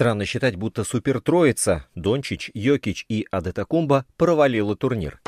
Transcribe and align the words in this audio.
Странно 0.00 0.24
считать, 0.24 0.56
будто 0.56 0.82
супертроица 0.82 1.84
Дончич, 1.94 2.50
Йокич 2.54 3.04
и 3.10 3.26
Адетакумба 3.30 4.06
провалила 4.16 4.74
турнир. 4.74 5.20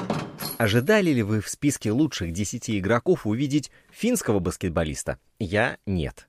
Ожидали 0.56 1.10
ли 1.10 1.22
вы 1.22 1.42
в 1.42 1.50
списке 1.50 1.92
лучших 1.92 2.32
10 2.32 2.70
игроков 2.70 3.26
увидеть 3.26 3.70
финского 3.90 4.38
баскетболиста? 4.38 5.18
Я 5.38 5.76
нет. 5.84 6.26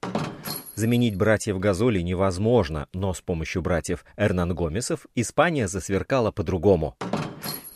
Заменить 0.75 1.15
братьев 1.15 1.57
Газоли 1.57 2.01
невозможно, 2.01 2.89
но 2.91 3.13
с 3.13 3.21
помощью 3.21 3.61
братьев 3.61 4.03
Эрнан 4.17 4.53
Гомесов 4.53 5.07
Испания 5.15 5.69
засверкала 5.69 6.31
по-другому. 6.31 6.97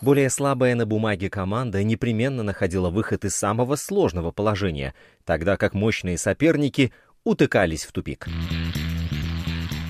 Более 0.02 0.29
слабая 0.29 0.75
на 0.75 0.86
бумаге 0.86 1.29
команда 1.29 1.81
непременно 1.81 2.43
находила 2.43 2.89
выход 2.89 3.23
из 3.23 3.38
самого 3.38 3.77
сложного 3.77 4.31
положения, 4.31 4.95
тогда 5.23 5.55
как 5.55 5.73
мощные 5.73 6.18
соперники 6.18 6.91
утыкались 7.23 7.86
в 7.86 7.93
тупик. 7.93 8.27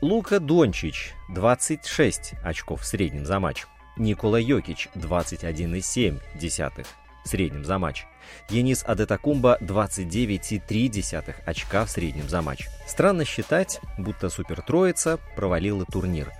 Лука 0.00 0.38
Дончич 0.38 1.14
26 1.28 2.34
очков 2.44 2.82
в 2.82 2.84
среднем 2.84 3.26
за 3.26 3.40
матч. 3.40 3.66
Никола 3.96 4.38
Йокич 4.38 4.88
21,7 4.94 6.86
в 7.24 7.28
среднем 7.28 7.64
за 7.64 7.78
матч. 7.80 8.06
Енис 8.48 8.84
Адетакумба 8.86 9.58
29,3 9.60 11.34
очка 11.44 11.84
в 11.84 11.90
среднем 11.90 12.28
за 12.28 12.42
матч. 12.42 12.68
Странно 12.86 13.24
считать, 13.24 13.80
будто 13.98 14.28
супертроица 14.28 15.18
провалила 15.34 15.84
турнир. 15.84 16.30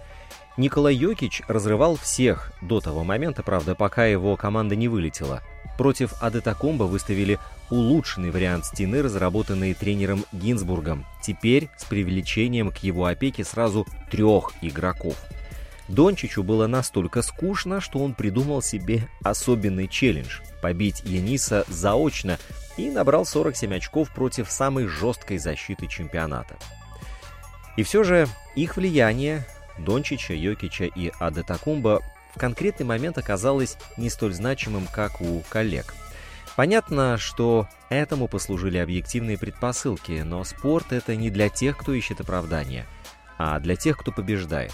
Николай 0.57 0.95
Йокич 0.95 1.43
разрывал 1.49 1.97
всех 1.97 2.53
до 2.63 2.81
того 2.81 3.03
момента, 3.03 3.43
правда, 3.43 3.75
пока 3.75 4.07
его 4.07 4.37
команда 4.37 4.77
не 4.77 4.87
вылетела. 4.87 5.43
Против 5.79 6.21
Адетакумба 6.21 6.85
выставили 6.85 7.39
улучшенный 7.71 8.33
вариант 8.33 8.67
стены, 8.67 9.01
разработанный 9.01 9.75
тренером 9.75 10.25
Гинзбургом, 10.33 11.07
теперь 11.23 11.69
с 11.79 11.85
привлечением 11.85 12.73
к 12.73 12.79
его 12.79 13.07
опеке 13.07 13.45
сразу 13.45 13.87
трех 14.11 14.53
игроков. 14.61 15.17
Дончичу 15.87 16.43
было 16.43 16.67
настолько 16.67 17.23
скучно, 17.23 17.81
что 17.81 18.01
он 18.01 18.15
придумал 18.15 18.61
себе 18.61 19.09
особенный 19.23 19.87
челлендж– 19.87 20.41
побить 20.63 21.03
Яниса 21.05 21.65
заочно 21.69 22.39
и 22.77 22.91
набрал 22.91 23.25
47 23.25 23.77
очков 23.77 24.13
против 24.13 24.51
самой 24.51 24.89
жесткой 24.89 25.39
защиты 25.39 25.87
чемпионата. 25.87 26.57
И 27.77 27.85
все 27.85 28.03
же 28.03 28.27
их 28.57 28.77
влияние 28.77 29.47
Дончича, 29.79 30.35
Йокича 30.35 30.87
и 30.87 31.13
Адетакумба 31.21 32.03
конкретный 32.39 32.87
момент 32.87 33.19
оказалось 33.19 33.77
не 33.97 34.09
столь 34.09 34.33
значимым, 34.33 34.87
как 34.91 35.21
у 35.21 35.43
коллег– 35.51 35.95
Понятно, 36.59 37.19
что 37.19 37.69
этому 37.89 38.27
послужили 38.27 38.79
объективные 38.79 39.39
предпосылки, 39.39 40.23
но 40.25 40.43
спорт 40.43 40.93
это 40.93 41.15
не 41.15 41.31
для 41.31 41.49
тех, 41.49 41.77
кто 41.77 41.93
ищет 41.93 42.21
оправдания, 42.21 42.85
а 43.39 43.61
для 43.61 43.77
тех, 43.77 43.97
кто 43.97 44.11
побеждает. 44.11 44.73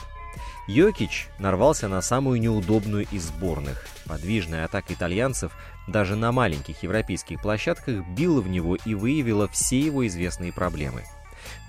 Йокич 0.67 1.29
нарвался 1.39 1.89
на 1.89 2.01
самую 2.01 2.41
неудобную 2.41 3.07
из 3.11 3.25
сборных. 3.25 3.87
Подвижная 4.07 4.65
атака 4.65 4.95
итальянцев 4.95 5.53
даже 5.87 6.17
на 6.17 6.33
маленьких 6.33 6.83
европейских 6.83 7.43
площадках 7.43 7.97
била 8.17 8.41
в 8.41 8.49
него 8.49 8.77
и 8.77 8.95
выявила 8.95 9.47
все 9.49 9.79
его 9.79 10.07
известные 10.07 10.55
проблемы. 10.55 11.05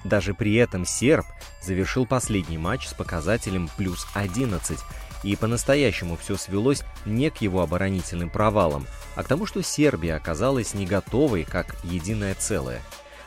Даже 0.06 0.36
при 0.36 0.54
этом 0.54 0.86
серб 0.86 1.26
завершил 1.64 2.06
последний 2.06 2.60
матч 2.60 2.88
с 2.88 2.94
показателем 2.94 3.70
плюс 3.76 4.06
11, 4.14 4.80
и 5.24 5.36
по-настоящему 5.36 6.16
все 6.16 6.38
свелось 6.38 6.84
не 7.06 7.32
к 7.32 7.38
его 7.38 7.62
оборонительным 7.64 8.30
провалам, 8.30 8.86
а 9.16 9.24
к 9.24 9.28
тому, 9.28 9.48
что 9.48 9.64
Сербия 9.64 10.16
оказалась 10.16 10.76
не 10.76 10.86
готовой 10.86 11.44
как 11.44 11.76
единое 11.84 12.36
целое. 12.36 12.82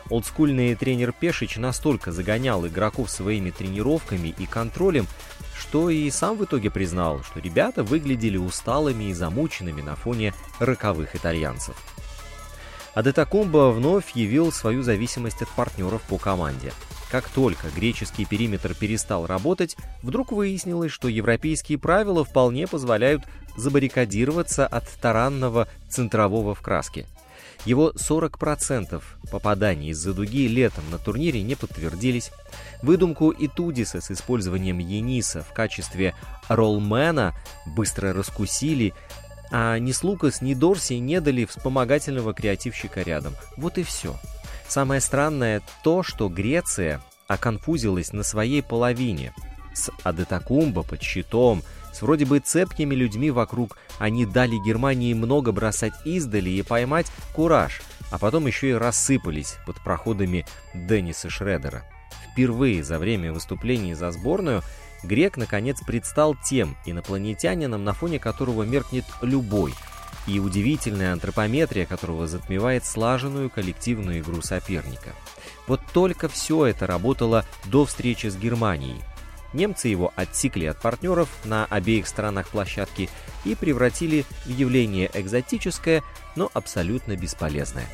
Олдскульный 0.08 0.76
тренер 0.76 1.12
Пешич 1.12 1.56
настолько 1.56 2.12
загонял 2.12 2.64
игроков 2.64 3.10
своими 3.10 3.50
тренировками 3.50 4.28
и 4.38 4.46
контролем, 4.46 5.08
что 5.58 5.90
и 5.90 6.08
сам 6.10 6.36
в 6.36 6.44
итоге 6.44 6.70
признал, 6.70 7.24
что 7.24 7.40
ребята 7.40 7.82
выглядели 7.82 8.36
усталыми 8.36 9.10
и 9.10 9.12
замученными 9.12 9.82
на 9.82 9.96
фоне 9.96 10.32
роковых 10.60 11.16
итальянцев. 11.16 11.74
Адетакумба 12.98 13.70
вновь 13.70 14.16
явил 14.16 14.50
свою 14.50 14.82
зависимость 14.82 15.42
от 15.42 15.48
партнеров 15.50 16.02
по 16.02 16.18
команде– 16.18 16.72
как 17.10 17.26
только 17.30 17.68
греческий 17.74 18.26
периметр 18.26 18.74
перестал 18.74 19.26
работать, 19.26 19.76
вдруг 20.02 20.30
выяснилось, 20.30 20.92
что 20.92 21.08
европейские 21.08 21.78
правила 21.78 22.22
вполне 22.22 22.66
позволяют 22.66 23.22
забаррикадироваться 23.56 24.66
от 24.66 24.86
таранного 25.00 25.68
центрового 25.88 26.54
в 26.54 26.60
краске. 26.60 27.06
Его 27.64 27.92
40% 27.92 29.02
попаданий 29.30 29.90
из-за 29.90 30.12
дуги 30.12 30.46
летом 30.48 30.84
на 30.90 30.98
турнире 30.98 31.42
не 31.42 31.54
подтвердились. 31.54 32.30
Выдумку 32.82 33.34
Итудиса 33.36 34.00
с 34.00 34.10
использованием 34.10 34.78
Ениса 34.78 35.42
в 35.42 35.52
качестве 35.54 36.14
роллмена 36.48 37.34
быстро 37.66 38.12
раскусили, 38.12 38.94
а 39.50 39.78
ни 39.78 39.92
Слукас, 39.92 40.40
ни 40.40 40.54
Дорси 40.54 40.94
не 40.94 41.20
дали 41.20 41.44
вспомогательного 41.44 42.34
креативщика 42.34 43.02
рядом. 43.02 43.34
Вот 43.56 43.78
и 43.78 43.82
все. 43.82 44.16
Самое 44.66 45.00
странное 45.00 45.62
то, 45.82 46.02
что 46.02 46.28
Греция 46.28 47.00
оконфузилась 47.26 48.12
на 48.12 48.22
своей 48.22 48.62
половине. 48.62 49.32
С 49.74 49.90
Адетакумба 50.02 50.82
под 50.82 51.02
щитом, 51.02 51.62
с 51.92 52.02
вроде 52.02 52.24
бы 52.24 52.40
цепкими 52.40 52.94
людьми 52.94 53.30
вокруг, 53.30 53.78
они 53.98 54.26
дали 54.26 54.56
Германии 54.64 55.14
много 55.14 55.52
бросать 55.52 55.94
издали 56.04 56.50
и 56.50 56.62
поймать 56.62 57.06
кураж, 57.34 57.80
а 58.10 58.18
потом 58.18 58.46
еще 58.46 58.70
и 58.70 58.74
рассыпались 58.74 59.56
под 59.66 59.76
проходами 59.82 60.46
Денниса 60.74 61.30
Шредера. 61.30 61.84
Впервые 62.32 62.82
за 62.84 62.98
время 62.98 63.32
выступлений 63.32 63.94
за 63.94 64.10
сборную 64.10 64.62
Грек 65.02 65.36
наконец 65.36 65.80
предстал 65.86 66.36
тем 66.48 66.76
инопланетянином, 66.84 67.84
на 67.84 67.92
фоне 67.92 68.18
которого 68.18 68.62
меркнет 68.64 69.04
любой– 69.22 69.74
и 70.28 70.38
удивительная 70.38 71.12
антропометрия 71.12 71.86
которого 71.86 72.26
затмевает 72.26 72.84
слаженную 72.84 73.50
коллективную 73.50 74.20
игру 74.20 74.42
соперника. 74.42 75.14
Вот 75.66 75.80
только 75.92 76.28
все 76.28 76.66
это 76.66 76.86
работало 76.86 77.44
до 77.64 77.84
встречи 77.84 78.26
с 78.26 78.36
Германией. 78.36 79.00
Немцы 79.54 79.88
его 79.88 80.12
отсекли 80.14 80.66
от 80.66 80.80
партнеров 80.80 81.28
на 81.44 81.64
обеих 81.64 82.06
сторонах 82.06 82.48
площадки 82.48 83.08
и 83.44 83.54
превратили 83.54 84.26
в 84.44 84.50
явление 84.50 85.10
экзотическое, 85.14 86.02
но 86.36 86.50
абсолютно 86.52 87.16
бесполезное. 87.16 87.88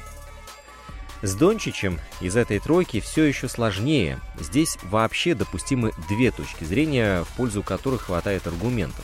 С 1.25 1.37
Дончичем 1.37 2.01
из 2.21 2.37
этой 2.37 2.59
тройки 2.59 3.01
все 3.01 3.25
еще 3.25 3.49
сложнее. 3.49 4.21
Здесь 4.39 4.77
вообще 4.83 5.35
допустимы 5.35 5.93
две 6.07 6.31
точки 6.31 6.65
зрения, 6.65 7.25
в 7.25 7.29
пользу 7.29 7.63
которых 7.63 8.03
хватает 8.03 8.47
аргументов. 8.47 9.03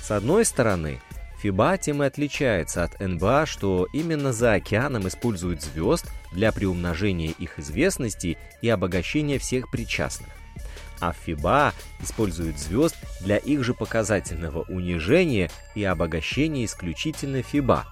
С 0.00 0.10
одной 0.10 0.46
стороны, 0.46 1.02
ФИБА 1.42 1.76
тем 1.76 2.02
и 2.02 2.06
отличается 2.06 2.82
от 2.82 2.98
НБА, 2.98 3.44
что 3.44 3.86
именно 3.92 4.32
за 4.32 4.54
океаном 4.54 5.06
используют 5.06 5.60
звезд 5.60 6.10
для 6.32 6.50
приумножения 6.50 7.34
их 7.38 7.58
известности 7.58 8.38
и 8.62 8.68
обогащения 8.70 9.38
всех 9.38 9.70
причастных. 9.70 10.30
А 10.98 11.12
ФИБА 11.12 11.74
использует 12.02 12.58
звезд 12.58 12.96
для 13.20 13.36
их 13.36 13.64
же 13.64 13.74
показательного 13.74 14.62
унижения 14.62 15.50
и 15.74 15.84
обогащения 15.84 16.64
исключительно 16.64 17.42
ФИБА. 17.42 17.84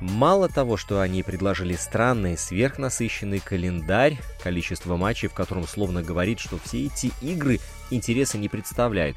Мало 0.00 0.48
того, 0.48 0.76
что 0.76 1.00
они 1.00 1.22
предложили 1.22 1.74
странный 1.76 2.38
сверхнасыщенный 2.38 3.40
календарь, 3.40 4.18
количество 4.42 4.96
матчей, 4.96 5.28
в 5.28 5.34
котором 5.34 5.66
словно 5.66 6.02
говорит, 6.02 6.40
что 6.40 6.58
все 6.58 6.86
эти 6.86 7.12
игры 7.20 7.60
интереса 7.90 8.38
не 8.38 8.48
представляют, 8.48 9.16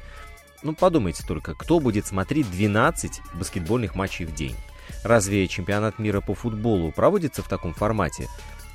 ну 0.62 0.74
подумайте 0.74 1.24
только, 1.26 1.54
кто 1.54 1.78
будет 1.78 2.06
смотреть 2.06 2.50
12 2.50 3.20
баскетбольных 3.34 3.94
матчей 3.94 4.24
в 4.24 4.34
день? 4.34 4.56
Разве 5.02 5.46
чемпионат 5.48 5.98
мира 5.98 6.20
по 6.20 6.34
футболу 6.34 6.92
проводится 6.92 7.42
в 7.42 7.48
таком 7.48 7.74
формате, 7.74 8.28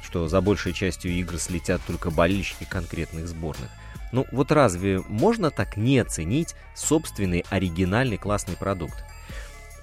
что 0.03 0.27
за 0.27 0.41
большей 0.41 0.73
частью 0.73 1.11
игр 1.11 1.37
слетят 1.37 1.81
только 1.85 2.11
болельщики 2.11 2.63
конкретных 2.63 3.27
сборных? 3.27 3.69
Ну 4.11 4.25
вот 4.31 4.51
разве 4.51 5.01
можно 5.07 5.51
так 5.51 5.77
не 5.77 5.99
оценить 5.99 6.55
собственный 6.75 7.45
оригинальный 7.49 8.17
классный 8.17 8.55
продукт? 8.55 9.03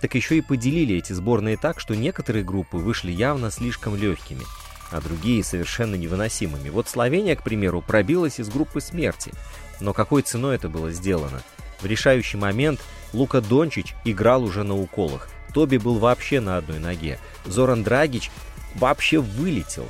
Так 0.01 0.15
еще 0.15 0.37
и 0.39 0.43
поделили 0.43 0.97
эти 0.97 1.13
сборные 1.13 1.57
так, 1.57 1.81
что 1.81 1.95
некоторые 1.95 2.45
группы 2.45 2.77
вышли 2.77 3.11
явно 3.11 3.51
слишком 3.51 3.97
легкими. 3.97 4.45
а 4.93 5.01
другие 5.01 5.43
совершенно 5.43 5.97
невыносимыми. 5.97 6.69
Вот 6.69 6.89
Словения, 6.89 7.35
к 7.35 7.43
примеру, 7.43 7.83
пробилась 7.83 8.39
из 8.39 8.49
группы 8.49 8.81
смерти. 8.81 9.33
Но 9.81 9.93
какой 9.93 10.23
ценой 10.23 10.57
это 10.57 10.69
было 10.69 10.93
сделано? 10.93 11.43
В 11.81 11.87
решающий 11.87 12.37
момент 12.37 12.81
Лука 13.13 13.41
Дончич 13.41 13.95
играл 14.05 14.45
уже 14.45 14.63
на 14.63 14.77
уколах. 14.77 15.29
Тоби 15.53 15.79
был 15.79 15.99
вообще 15.99 16.41
на 16.41 16.57
одной 16.57 16.79
ноге. 16.79 17.19
Зоран 17.45 17.83
Драгич 17.83 18.31
вообще 18.75 19.19
вылетел. 19.19 19.89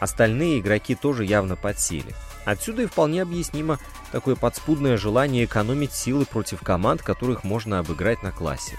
Остальные 0.00 0.60
игроки 0.60 0.94
тоже 0.94 1.24
явно 1.24 1.56
подсели. 1.56 2.14
Отсюда 2.44 2.82
и 2.82 2.86
вполне 2.86 3.22
объяснимо 3.22 3.78
такое 4.12 4.36
подспудное 4.36 4.96
желание 4.96 5.44
экономить 5.44 5.92
силы 5.92 6.24
против 6.24 6.62
команд, 6.62 7.02
которых 7.02 7.44
можно 7.44 7.80
обыграть 7.80 8.22
на 8.22 8.30
классе. 8.30 8.76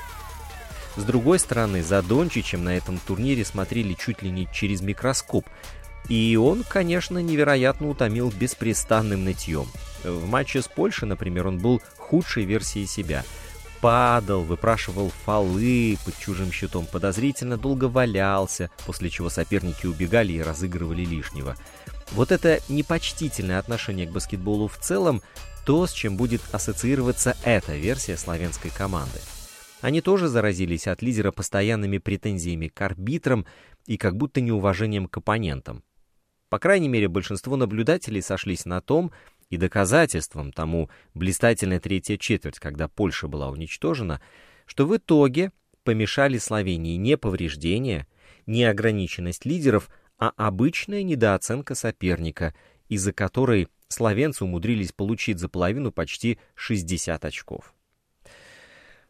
С 1.00 1.04
другой 1.06 1.40
стороны, 1.40 1.82
за 1.82 2.02
Дончичем 2.02 2.66
на 2.66 2.76
этом 2.76 3.00
турнире 3.00 3.46
смотрели 3.46 3.94
чуть 3.94 4.22
ли 4.22 4.30
не 4.30 4.50
через 4.52 4.82
микроскоп. 4.82 5.46
И 6.10 6.36
он, 6.36 6.66
конечно, 6.68 7.20
невероятно 7.20 7.88
утомил 7.88 8.34
беспрестанным 8.38 9.24
нытьем. 9.24 9.66
В 10.04 10.28
матче 10.28 10.62
с 10.62 10.68
Польшей, 10.68 11.08
например, 11.08 11.48
он 11.48 11.58
был 11.58 11.82
худшей 11.96 12.44
версией 12.44 12.86
себя. 12.86 13.24
Падал, 13.80 14.42
выпрашивал 14.42 15.14
фолы 15.24 15.98
под 16.04 16.20
чужим 16.20 16.52
щитом, 16.52 16.86
подозрительно 16.86 17.56
долго 17.56 17.86
валялся, 17.86 18.70
после 18.86 19.10
чего 19.10 19.30
соперники 19.30 19.86
убегали 19.86 20.34
и 20.34 20.42
разыгрывали 20.42 21.06
лишнего. 21.06 21.56
Вот 22.12 22.34
это 22.34 22.60
непочтительное 22.68 23.60
отношение 23.60 24.06
к 24.06 24.12
баскетболу 24.12 24.68
в 24.68 24.78
целом, 24.78 25.22
то, 25.66 25.88
с 25.88 25.94
чем 25.94 26.18
будет 26.18 26.42
ассоциироваться 26.52 27.38
эта 27.46 27.78
версия 27.78 28.18
славянской 28.18 28.70
команды. 28.70 29.20
Они 29.82 30.02
тоже 30.02 30.28
заразились 30.28 30.88
от 30.88 31.02
лидера 31.02 31.32
постоянными 31.32 31.98
претензиями 31.98 32.68
к 32.68 32.82
арбитрам 32.82 33.46
и 33.86 33.98
как 33.98 34.18
будто 34.18 34.42
неуважением 34.42 35.08
к 35.08 35.18
оппонентам. 35.18 35.84
По 36.50 36.60
крайней 36.60 36.90
мере, 36.90 37.08
большинство 37.08 37.56
наблюдателей 37.56 38.22
сошлись 38.22 38.66
на 38.66 38.82
том, 38.82 39.12
и 39.50 39.58
доказательством 39.58 40.52
тому 40.52 40.90
блистательная 41.14 41.80
третья 41.80 42.18
четверть, 42.18 42.60
когда 42.60 42.88
Польша 42.88 43.28
была 43.28 43.50
уничтожена, 43.50 44.22
что 44.66 44.86
в 44.86 44.96
итоге 44.96 45.52
помешали 45.84 46.38
Словении 46.38 46.98
не 46.98 47.18
повреждения, 47.18 48.08
не 48.46 48.64
ограниченность 48.66 49.46
лидеров, 49.46 49.90
а 50.20 50.32
обычная 50.36 51.02
недооценка 51.02 51.74
соперника, 51.74 52.54
из-за 52.90 53.14
которой 53.14 53.70
словенцы 53.88 54.44
умудрились 54.44 54.92
получить 54.92 55.40
за 55.40 55.50
половину 55.50 55.92
почти 55.92 56.38
60 56.56 57.26
очков. 57.26 57.74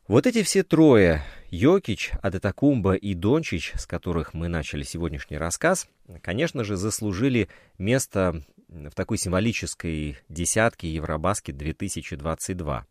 Вот 0.09 0.25
эти 0.25 0.41
все 0.41 0.63
трое, 0.63 1.23
Йокич, 1.51 2.13
Адетакумба 2.23 2.95
и 2.95 3.13
Дончич, 3.13 3.73
с 3.77 3.85
которых 3.85 4.33
мы 4.33 4.47
начали 4.47 4.81
сегодняшний 4.81 5.37
рассказ, 5.37 5.87
конечно 6.23 6.63
же, 6.63 6.77
заслужили 6.77 7.47
место 7.77 8.41
в 8.67 8.89
такой 8.95 9.19
символической 9.19 10.17
десятке 10.27 10.91
Евробаскет 10.91 11.57
2022. 11.57 12.87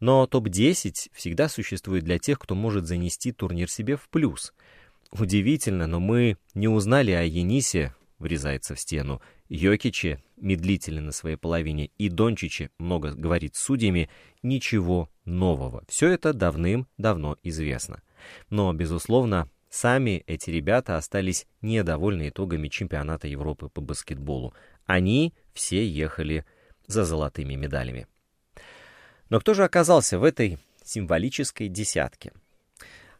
Но 0.00 0.26
топ-10 0.26 1.08
всегда 1.14 1.48
существует 1.48 2.04
для 2.04 2.18
тех, 2.18 2.38
кто 2.38 2.54
может 2.54 2.86
занести 2.86 3.32
турнир 3.32 3.70
себе 3.70 3.96
в 3.96 4.10
плюс. 4.10 4.52
Удивительно, 5.12 5.86
но 5.86 5.98
мы 5.98 6.36
не 6.52 6.68
узнали 6.68 7.12
о 7.12 7.22
Енисе, 7.22 7.94
врезается 8.18 8.74
в 8.74 8.80
стену, 8.80 9.22
Йокиче, 9.48 10.22
медлительно 10.36 11.00
на 11.00 11.12
своей 11.12 11.36
половине, 11.36 11.90
и 11.96 12.10
Дончиче, 12.10 12.70
много 12.78 13.12
говорит 13.12 13.56
с 13.56 13.62
судьями, 13.62 14.10
ничего 14.42 15.08
нового. 15.30 15.84
Все 15.88 16.08
это 16.08 16.32
давным-давно 16.32 17.38
известно. 17.42 18.02
Но, 18.50 18.72
безусловно, 18.72 19.48
сами 19.70 20.22
эти 20.26 20.50
ребята 20.50 20.96
остались 20.96 21.46
недовольны 21.62 22.28
итогами 22.28 22.68
чемпионата 22.68 23.28
Европы 23.28 23.68
по 23.68 23.80
баскетболу. 23.80 24.52
Они 24.86 25.32
все 25.54 25.86
ехали 25.86 26.44
за 26.86 27.04
золотыми 27.04 27.54
медалями. 27.54 28.06
Но 29.28 29.40
кто 29.40 29.54
же 29.54 29.64
оказался 29.64 30.18
в 30.18 30.24
этой 30.24 30.58
символической 30.84 31.68
десятке? 31.68 32.32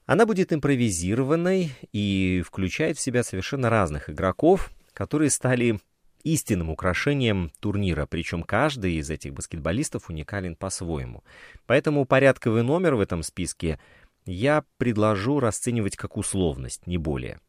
Она 0.07 0.27
будет 0.27 0.53
импровизированной 0.53 1.73
и 1.93 2.43
включает 2.45 2.99
в 2.99 3.01
себя 3.01 3.23
совершенно 3.23 3.71
разных 3.71 4.11
игроков, 4.11 4.73
которые 4.93 5.31
стали 5.31 5.79
истинным 6.25 6.71
украшением 6.71 7.51
турнира, 7.61 8.07
причем 8.07 8.43
каждый 8.43 8.95
из 8.95 9.11
этих 9.11 9.33
баскетболистов 9.33 10.09
уникален 10.09 10.57
по-своему. 10.57 11.25
Поэтому 11.67 12.05
порядковый 12.05 12.63
номер 12.63 12.95
в 12.95 13.01
этом 13.01 13.23
списке 13.23 13.79
я 14.27 14.65
предложу 14.77 15.41
расценивать 15.41 15.97
как 15.97 16.17
условность, 16.17 16.87
не 16.87 16.99
более. 16.99 17.41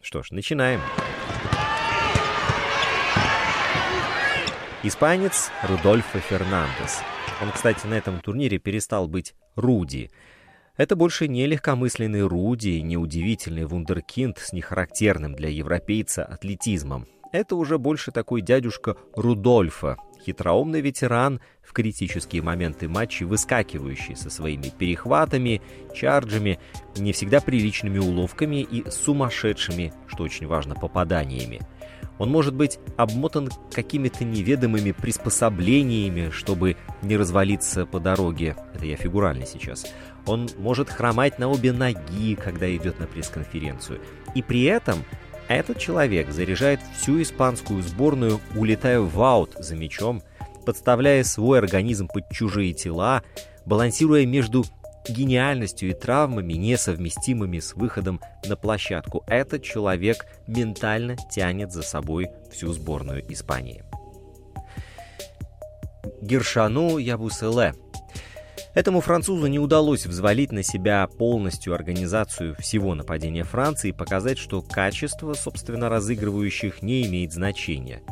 Что 0.00 0.22
ж, 0.22 0.30
начинаем. 0.30 0.80
Испанец 4.82 5.50
Рудольфо 5.64 6.20
Фернандес. 6.20 7.00
Он, 7.42 7.50
кстати, 7.50 7.86
на 7.86 7.94
этом 7.94 8.20
турнире 8.20 8.58
перестал 8.58 9.08
быть 9.08 9.34
Руди. 9.56 10.10
Это 10.76 10.94
больше 10.94 11.26
не 11.26 11.46
легкомысленный 11.46 12.22
Руди, 12.22 12.80
не 12.80 12.96
удивительный 12.96 13.64
вундеркинд 13.64 14.38
с 14.38 14.52
нехарактерным 14.52 15.34
для 15.34 15.48
европейца 15.48 16.24
атлетизмом. 16.24 17.06
Это 17.32 17.56
уже 17.56 17.78
больше 17.78 18.12
такой 18.12 18.40
дядюшка 18.40 18.96
Рудольфа, 19.14 19.96
хитроумный 20.24 20.80
ветеран, 20.80 21.40
в 21.62 21.72
критические 21.72 22.42
моменты 22.42 22.88
матча 22.88 23.24
выскакивающий 23.26 24.16
со 24.16 24.30
своими 24.30 24.70
перехватами, 24.76 25.60
чарджами, 25.94 26.58
не 26.96 27.12
всегда 27.12 27.40
приличными 27.40 27.98
уловками 27.98 28.62
и 28.62 28.88
сумасшедшими, 28.90 29.92
что 30.06 30.24
очень 30.24 30.46
важно, 30.46 30.74
попаданиями. 30.74 31.60
Он 32.18 32.30
может 32.30 32.54
быть 32.54 32.78
обмотан 32.96 33.50
какими-то 33.72 34.24
неведомыми 34.24 34.92
приспособлениями, 34.92 36.30
чтобы 36.30 36.76
не 37.02 37.16
развалиться 37.16 37.84
по 37.84 38.00
дороге. 38.00 38.56
Это 38.74 38.86
я 38.86 38.96
фигурально 38.96 39.44
сейчас. 39.44 39.86
Он 40.24 40.48
может 40.56 40.88
хромать 40.88 41.38
на 41.38 41.48
обе 41.48 41.72
ноги, 41.72 42.34
когда 42.34 42.74
идет 42.74 42.98
на 43.00 43.06
пресс-конференцию. 43.06 44.00
И 44.34 44.42
при 44.42 44.62
этом 44.64 45.04
этот 45.48 45.78
человек 45.78 46.30
заряжает 46.30 46.80
всю 46.96 47.22
испанскую 47.22 47.82
сборную, 47.82 48.40
улетая 48.54 49.00
в 49.00 49.22
аут 49.22 49.54
за 49.58 49.76
мячом, 49.76 50.22
подставляя 50.64 51.22
свой 51.24 51.58
организм 51.58 52.08
под 52.08 52.28
чужие 52.30 52.72
тела, 52.72 53.22
балансируя 53.64 54.26
между 54.26 54.64
гениальностью 55.08 55.90
и 55.90 55.92
травмами, 55.92 56.54
несовместимыми 56.54 57.60
с 57.60 57.74
выходом 57.74 58.20
на 58.46 58.56
площадку. 58.56 59.22
Этот 59.28 59.62
человек 59.62 60.26
ментально 60.48 61.16
тянет 61.30 61.72
за 61.72 61.82
собой 61.82 62.28
всю 62.50 62.72
сборную 62.72 63.24
Испании. 63.32 63.84
Гершану 66.20 66.98
Ябуселе– 66.98 67.74
Этому 68.76 69.00
французу 69.00 69.46
не 69.46 69.58
удалось 69.58 70.04
взвалить 70.04 70.52
на 70.52 70.62
себя 70.62 71.06
полностью 71.06 71.72
организацию 71.72 72.54
всего 72.56 72.94
нападения 72.94 73.42
Франции 73.42 73.88
и 73.88 73.92
показать, 73.92 74.36
что 74.36 74.60
качество, 74.60 75.32
собственно, 75.32 75.88
разыгрывающих 75.88 76.82
не 76.82 77.06
имеет 77.06 77.32
значения. 77.32 78.02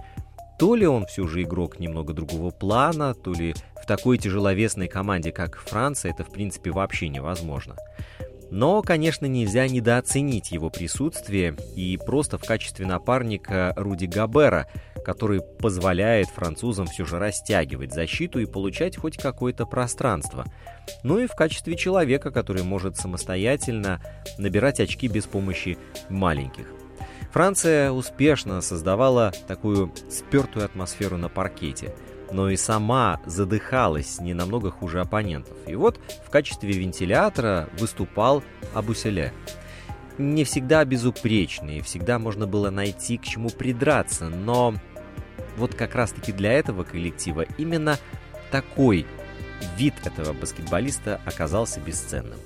То 0.58 0.74
ли 0.74 0.86
он 0.86 1.04
все 1.04 1.26
же 1.26 1.42
игрок 1.42 1.80
немного 1.80 2.14
другого 2.14 2.50
плана, 2.50 3.12
то 3.12 3.34
ли 3.34 3.54
в 3.76 3.84
такой 3.84 4.16
тяжеловесной 4.16 4.88
команде, 4.88 5.32
как 5.32 5.58
Франция, 5.58 6.12
это 6.12 6.24
в 6.24 6.30
принципе 6.30 6.70
вообще 6.70 7.10
невозможно. 7.10 7.76
Но, 8.54 8.82
конечно, 8.82 9.26
нельзя 9.26 9.66
недооценить 9.66 10.52
его 10.52 10.70
присутствие 10.70 11.56
и 11.74 11.96
просто 11.96 12.38
в 12.38 12.44
качестве 12.44 12.86
напарника 12.86 13.72
Руди 13.76 14.04
Габера, 14.04 14.68
который 15.04 15.40
позволяет 15.40 16.28
французам 16.28 16.86
все 16.86 17.04
же 17.04 17.18
растягивать 17.18 17.92
защиту 17.92 18.38
и 18.38 18.46
получать 18.46 18.96
хоть 18.96 19.16
какое-то 19.16 19.66
пространство. 19.66 20.44
Ну 21.02 21.18
и 21.18 21.26
в 21.26 21.34
качестве 21.34 21.74
человека, 21.76 22.30
который 22.30 22.62
может 22.62 22.96
самостоятельно 22.96 24.00
набирать 24.38 24.78
очки 24.78 25.08
без 25.08 25.24
помощи 25.24 25.76
маленьких. 26.08 26.66
Франция 27.32 27.90
успешно 27.90 28.60
создавала 28.60 29.32
такую 29.48 29.92
спертую 30.08 30.64
атмосферу 30.64 31.16
на 31.16 31.28
паркете, 31.28 31.92
но 32.30 32.50
и 32.50 32.56
сама 32.56 33.20
задыхалась 33.26 34.20
не 34.20 34.34
намного 34.34 34.70
хуже 34.70 35.00
оппонентов. 35.00 35.56
И 35.66 35.74
вот 35.74 36.00
в 36.26 36.30
качестве 36.30 36.72
вентилятора 36.72 37.68
выступал 37.78 38.42
Абуселе 38.74 39.32
не 40.18 40.44
всегда 40.44 40.84
безупречный, 40.84 41.80
всегда 41.80 42.18
можно 42.18 42.46
было 42.46 42.70
найти 42.70 43.18
к 43.18 43.24
чему 43.24 43.50
придраться, 43.50 44.28
но 44.28 44.74
вот 45.56 45.74
как 45.74 45.94
раз-таки 45.94 46.32
для 46.32 46.52
этого 46.52 46.84
коллектива 46.84 47.42
именно 47.58 47.98
такой 48.50 49.06
вид 49.76 49.94
этого 50.04 50.32
баскетболиста 50.32 51.20
оказался 51.24 51.80
бесценным. 51.80 52.38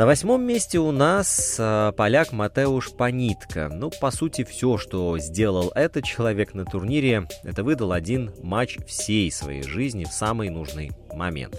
На 0.00 0.06
восьмом 0.06 0.42
месте 0.42 0.78
у 0.78 0.92
нас 0.92 1.56
э, 1.58 1.92
поляк 1.94 2.32
Матеуш 2.32 2.92
Панитка. 2.92 3.68
Ну, 3.70 3.90
по 4.00 4.10
сути, 4.10 4.44
все, 4.44 4.78
что 4.78 5.18
сделал 5.18 5.72
этот 5.74 6.06
человек 6.06 6.54
на 6.54 6.64
турнире, 6.64 7.28
это 7.42 7.62
выдал 7.62 7.92
один 7.92 8.32
матч 8.42 8.78
всей 8.86 9.30
своей 9.30 9.62
жизни 9.62 10.04
в 10.04 10.12
самый 10.14 10.48
нужный 10.48 10.92
момент. 11.12 11.54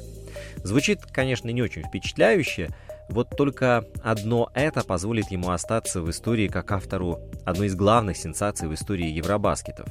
Звучит, 0.63 1.03
конечно, 1.05 1.49
не 1.49 1.61
очень 1.61 1.83
впечатляюще, 1.83 2.69
Вот 3.09 3.29
только 3.37 3.85
одно 4.03 4.49
это 4.55 4.83
позволит 4.83 5.29
ему 5.29 5.51
остаться 5.51 6.01
в 6.01 6.09
истории 6.09 6.47
как 6.47 6.71
автору 6.71 7.19
одной 7.45 7.67
из 7.67 7.75
главных 7.75 8.17
сенсаций 8.17 8.67
в 8.67 8.73
истории 8.73 9.11
евробаскетов. 9.11 9.87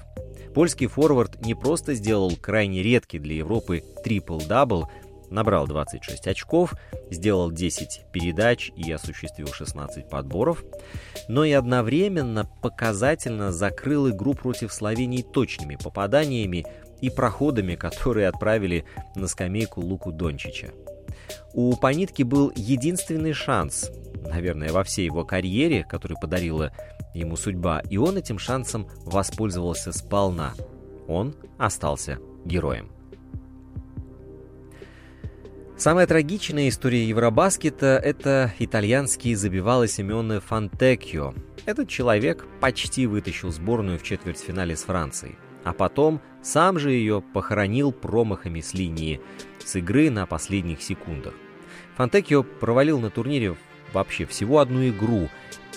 Польский 0.57 0.88
форвард 0.88 1.40
не 1.47 1.54
просто 1.54 1.95
сделал 1.95 2.33
крайне 2.35 2.83
редкий 2.83 3.21
для 3.21 3.37
Европы 3.37 3.85
трипл-дабл, 4.04 4.88
набрал 5.30 5.66
26 5.66 6.26
очков, 6.26 6.75
сделал 7.10 7.50
10 7.50 8.06
передач 8.12 8.70
и 8.76 8.90
осуществил 8.92 9.49
16 9.49 10.08
подборов, 10.08 10.64
но 11.28 11.44
и 11.44 11.52
одновременно 11.52 12.49
показательно 12.62 13.52
закрыл 13.52 14.10
игру 14.10 14.34
против 14.34 14.72
Словении 14.72 15.22
точными 15.22 15.76
попаданиями 15.76 16.66
и 17.00 17.08
проходами, 17.10 17.76
которые 17.76 18.28
отправили 18.28 18.84
на 19.14 19.26
скамейку 19.26 19.80
Луку 19.80 20.12
Дончича. 20.12 20.72
У 21.54 21.75
Панитки 21.76 22.22
был 22.22 22.52
единственный 22.54 23.32
шанс, 23.32 23.90
наверное, 24.25 24.72
во 24.72 24.84
всей 24.84 25.06
его 25.06 25.25
карьере, 25.25 25.84
который 25.84 26.16
подарила 26.20 26.72
ему 27.14 27.37
судьба, 27.37 27.82
и 27.88 27.96
он 27.96 28.16
этим 28.16 28.38
шансом 28.38 28.88
воспользовался 29.04 29.92
сполна. 29.92 30.54
Он 31.08 31.34
остался 31.58 32.18
героем. 32.44 32.92
Самая 35.80 36.06
трагичная 36.06 36.68
история 36.68 37.08
Евробаскета– 37.08 37.99
это 38.04 38.52
итальянский 38.58 39.34
забивало 39.34 39.88
Симеоне 39.88 40.40
Фантекио. 40.40 41.32
Этот 41.64 41.88
человек 41.88 42.44
почти 42.60 43.06
вытащил 43.06 43.50
сборную 43.50 43.99
в 43.99 44.02
четвертьфинале 44.02 44.76
с 44.76 44.82
Францией, 44.82 45.38
а 45.64 45.72
потом 45.72 46.20
сам 46.42 46.78
же 46.78 46.90
ее 46.90 47.22
похоронил 47.22 47.92
промахами 47.92 48.60
с 48.60 48.75
линии, 48.75 49.22
с 49.64 49.75
игры 49.76 50.10
на 50.10 50.26
последних 50.26 50.82
секундах. 50.82 51.32
Фантекио 51.96 52.42
провалил 52.42 53.00
на 53.00 53.08
турнире 53.08 53.56
вообще 53.94 54.26
всего 54.26 54.58
одну 54.58 54.87
игру, 54.87 55.30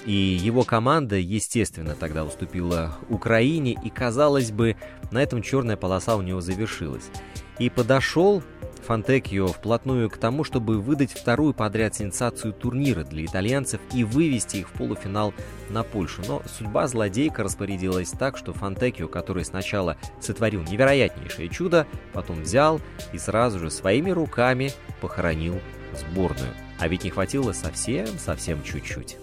и 0.06 0.12
его 0.12 0.64
команда, 0.64 1.16
естественно, 1.16 1.96
тогда 1.98 2.26
уступила 2.26 2.98
Украине, 3.08 3.78
и, 3.82 3.90
казалось 3.90 4.52
бы, 4.52 4.76
на 5.12 5.24
этом 5.24 5.42
черная 5.42 5.78
полоса 5.78 6.18
у 6.18 6.22
него 6.22 6.42
завершилась. 6.42 7.10
И 7.58 7.70
подошел 7.70 8.44
Фантекио 8.84 9.48
вплотную 9.48 10.10
к 10.10 10.18
тому, 10.18 10.44
чтобы 10.44 10.80
выдать 10.80 11.12
вторую 11.12 11.54
подряд 11.54 11.96
сенсацию 11.96 12.54
турнира 12.54 13.04
для 13.04 13.26
итальянцев 13.26 13.80
и 13.94 14.04
вывести 14.04 14.58
их 14.58 14.70
в 14.70 14.74
полуфинал 14.74 15.34
на 15.70 15.84
Польшу. 15.84 16.22
Но 16.28 16.42
судьба 16.58 16.88
злодейка 16.88 17.44
распорядилась 17.44 18.12
так, 18.12 18.38
что 18.38 18.54
Фантекио, 18.54 19.08
который 19.08 19.46
сначала 19.46 19.98
сотворил 20.20 20.62
невероятнейшее 20.64 21.50
чудо, 21.50 21.88
потом 22.12 22.44
взял 22.44 22.80
и 23.12 23.18
сразу 23.18 23.60
же 23.60 23.72
своими 23.72 24.12
руками 24.12 24.72
похоронил 25.02 25.60
сборную. 25.98 26.52
А 26.80 26.88
ведь 26.88 27.04
не 27.04 27.10
хватило 27.10 27.54
совсем-совсем 27.54 28.62
чуть-чуть. 28.64 29.18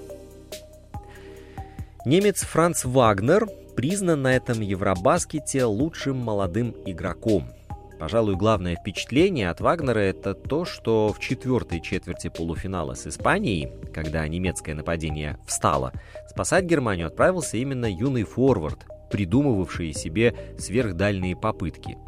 Немец 2.07 2.43
Франц 2.43 2.85
Вагнер 2.85 3.47
признан 3.77 4.23
на 4.23 4.35
этом 4.35 4.61
Евробаскете 4.61 5.65
лучшим 5.65 6.17
молодым 6.17 6.75
игроком– 6.87 7.49
Пожалуй, 8.01 8.35
главное 8.35 8.77
впечатление 8.77 9.51
от 9.51 9.61
Вагнера 9.61 9.99
это 9.99 10.33
то, 10.33 10.65
что 10.65 11.13
в 11.13 11.19
четвертой 11.21 11.83
четверти 11.83 12.29
полуфинала 12.29 12.95
с 12.95 13.07
Испанией, 13.07 13.71
когда 13.93 14.27
немецкое 14.27 14.75
нападение 14.75 15.39
встало, 15.47 15.93
спасать 16.27 16.65
Германию 16.65 17.09
отправился 17.09 17.59
именно 17.59 17.85
юный 17.85 18.23
форвард, 18.23 18.87
придумывавший 19.11 19.93
себе 19.93 20.35
сверхдальние 20.59 21.37
попытки. 21.37 21.99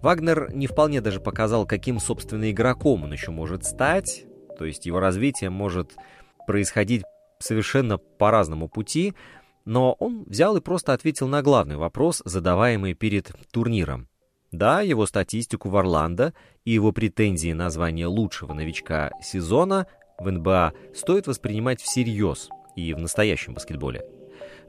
Вагнер 0.00 0.50
не 0.54 0.66
вполне 0.66 1.02
даже 1.02 1.20
показал, 1.20 1.66
каким, 1.66 2.00
собственно, 2.00 2.50
игроком 2.50 3.04
он 3.04 3.12
еще 3.12 3.30
может 3.30 3.66
стать, 3.66 4.24
то 4.58 4.64
есть 4.64 4.86
его 4.86 5.00
развитие 5.00 5.50
может 5.50 5.96
происходить 6.46 7.02
совершенно 7.40 7.98
по 7.98 8.30
разному 8.30 8.70
пути, 8.70 9.12
но 9.66 9.92
он 9.98 10.24
взял 10.24 10.56
и 10.56 10.62
просто 10.62 10.94
ответил 10.94 11.28
на 11.28 11.42
главный 11.42 11.76
вопрос, 11.76 12.22
задаваемый 12.24 12.94
перед 12.94 13.32
турниром. 13.52 14.08
Да, 14.52 14.80
его 14.80 15.06
статистику 15.06 15.68
в 15.68 15.76
Орландо 15.76 16.32
и 16.64 16.72
его 16.72 16.92
претензии 16.92 17.52
на 17.52 17.70
звание 17.70 18.06
лучшего 18.06 18.52
новичка 18.52 19.10
сезона 19.22 19.86
в 20.18 20.30
НБА 20.30 20.72
стоит 20.94 21.26
воспринимать 21.26 21.80
всерьез 21.80 22.48
и 22.74 22.94
в 22.94 22.98
настоящем 22.98 23.54
баскетболе. 23.54 24.04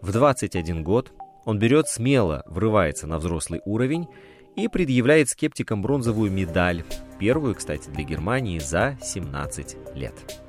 В 0.01 0.11
21 0.11 0.83
год 0.83 1.11
он 1.45 1.59
берет 1.59 1.87
смело, 1.87 2.43
врывается 2.47 3.07
на 3.07 3.19
взрослый 3.19 3.61
уровень 3.65 4.07
и 4.55 4.67
предъявляет 4.67 5.29
скептикам 5.29 5.81
бронзовую 5.81 6.31
медаль, 6.31 6.83
первую, 7.19 7.55
кстати, 7.55 7.89
для 7.89 8.03
Германии 8.03 8.59
за 8.59 8.97
17 9.01 9.95
лет. 9.95 10.46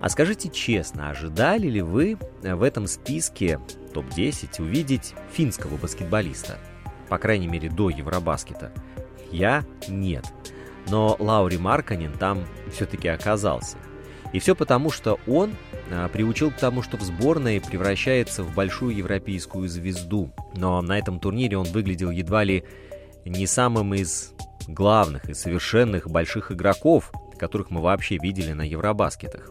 А 0.00 0.08
скажите 0.08 0.48
честно, 0.48 1.10
ожидали 1.10 1.66
ли 1.66 1.82
вы 1.82 2.18
в 2.42 2.62
этом 2.62 2.86
списке 2.86 3.60
топ-10 3.92 4.62
увидеть 4.62 5.14
финского 5.32 5.76
баскетболиста. 5.76 6.58
По 7.08 7.18
крайней 7.18 7.48
мере, 7.48 7.68
до 7.68 7.90
Евробаскета. 7.90 8.72
Я— 9.32 9.64
нет. 9.88 10.24
Но 10.88 11.16
Лаури 11.18 11.56
Марканин 11.56 12.12
там 12.12 12.44
все-таки 12.72 13.08
оказался. 13.08 13.76
И 14.32 14.38
все 14.38 14.54
потому, 14.54 14.90
что 14.90 15.18
он 15.26 15.54
а, 15.90 16.08
приучил 16.08 16.50
к 16.50 16.56
тому, 16.56 16.82
что 16.82 16.96
в 16.96 17.02
сборной 17.02 17.60
превращается 17.60 18.42
в 18.42 18.54
большую 18.54 18.94
европейскую 18.94 19.68
звезду. 19.68 20.30
Но 20.54 20.80
на 20.82 20.98
этом 20.98 21.18
турнире 21.18 21.56
он 21.56 21.66
выглядел 21.66 22.10
едва 22.10 22.44
ли 22.44 22.64
не 23.24 23.46
самым 23.46 23.94
из 23.94 24.34
главных 24.66 25.28
и 25.28 25.34
совершенных 25.34 26.08
больших 26.08 26.52
игроков, 26.52 27.10
которых 27.38 27.70
мы 27.70 27.80
вообще 27.80 28.18
видели 28.18 28.52
на 28.52 28.62
Евробаскетах. 28.62 29.50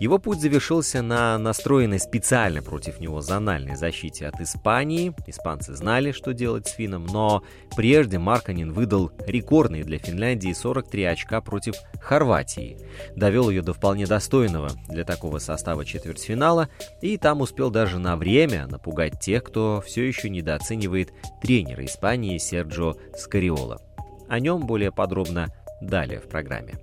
Его 0.00 0.18
путь 0.18 0.40
завершился 0.40 1.02
на 1.02 1.36
настроенной 1.38 1.98
специально 1.98 2.62
против 2.62 3.00
него 3.00 3.20
зональной 3.20 3.74
защите 3.74 4.26
от 4.26 4.40
Испании. 4.40 5.12
Испанцы 5.26 5.74
знали, 5.74 6.12
что 6.12 6.32
делать 6.32 6.68
с 6.68 6.72
Финном, 6.72 7.06
но 7.06 7.42
прежде 7.76 8.18
Марканин 8.18 8.72
выдал 8.72 9.10
рекордные 9.26 9.82
для 9.82 9.98
Финляндии 9.98 10.52
43 10.52 11.04
очка 11.04 11.40
против 11.40 11.74
Хорватии. 12.00 12.78
Довел 13.16 13.50
ее 13.50 13.62
до 13.62 13.74
вполне 13.74 14.06
достойного 14.06 14.70
для 14.88 15.04
такого 15.04 15.38
состава 15.38 15.84
четвертьфинала 15.84 16.68
и 17.02 17.16
там 17.16 17.40
успел 17.40 17.70
даже 17.70 17.98
на 17.98 18.16
время 18.16 18.68
напугать 18.68 19.18
тех, 19.18 19.42
кто 19.42 19.82
все 19.84 20.06
еще 20.06 20.30
недооценивает 20.30 21.12
тренера 21.42 21.84
Испании 21.84 22.38
Серджо 22.38 22.94
Скариола. 23.16 23.82
О 24.28 24.38
нем 24.38 24.66
более 24.66 24.92
подробно 24.92 25.48
далее 25.80 26.20
в 26.20 26.28
программе. 26.28 26.74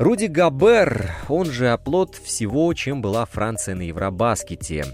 Руди 0.00 0.28
Габер, 0.28 1.14
он 1.28 1.44
же 1.44 1.68
оплот 1.68 2.14
всего, 2.14 2.72
чем 2.72 3.02
была 3.02 3.26
Франция 3.26 3.74
на 3.74 3.82
Евробаскете. 3.82 4.86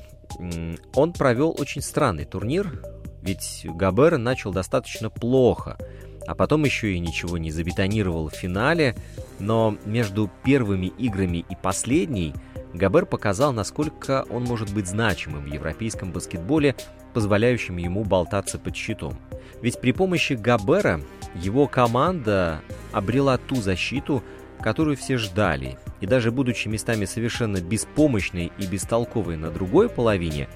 Он 0.96 1.12
провел 1.12 1.54
очень 1.56 1.80
странный 1.80 2.24
турнир, 2.24 2.82
ведь 3.22 3.64
Габер 3.66 4.18
начал 4.18 4.50
достаточно 4.50 5.08
плохо, 5.08 5.78
а 6.26 6.34
потом 6.34 6.64
еще 6.64 6.92
и 6.92 6.98
ничего 6.98 7.38
не 7.38 7.52
забетонировал 7.52 8.30
в 8.30 8.34
финале, 8.34 8.96
но 9.38 9.76
между 9.84 10.28
первыми 10.42 10.86
играми 10.86 11.44
и 11.48 11.54
последней 11.54 12.34
Габер 12.74 13.06
показал, 13.06 13.52
насколько 13.52 14.24
он 14.28 14.42
может 14.42 14.74
быть 14.74 14.88
значимым 14.88 15.44
в 15.44 15.54
европейском 15.54 16.10
баскетболе, 16.10 16.74
позволяющим 17.14 17.76
ему 17.76 18.02
болтаться 18.02 18.58
под 18.58 18.74
щитом. 18.74 19.16
Ведь 19.62 19.80
при 19.80 19.92
помощи 19.92 20.32
Габера 20.32 21.00
его 21.36 21.68
команда 21.68 22.60
обрела 22.92 23.38
ту 23.38 23.54
защиту, 23.54 24.24
которую 24.60 24.96
все 24.96 25.16
ждали, 25.16 25.78
и 26.00 26.06
даже 26.06 26.30
будучи 26.30 26.68
местами 26.68 27.04
совершенно 27.04 27.60
беспомощной 27.60 28.52
и 28.58 28.66
бестолковой 28.66 29.36
на 29.36 29.50
другой 29.50 29.88
половине, 29.88 30.48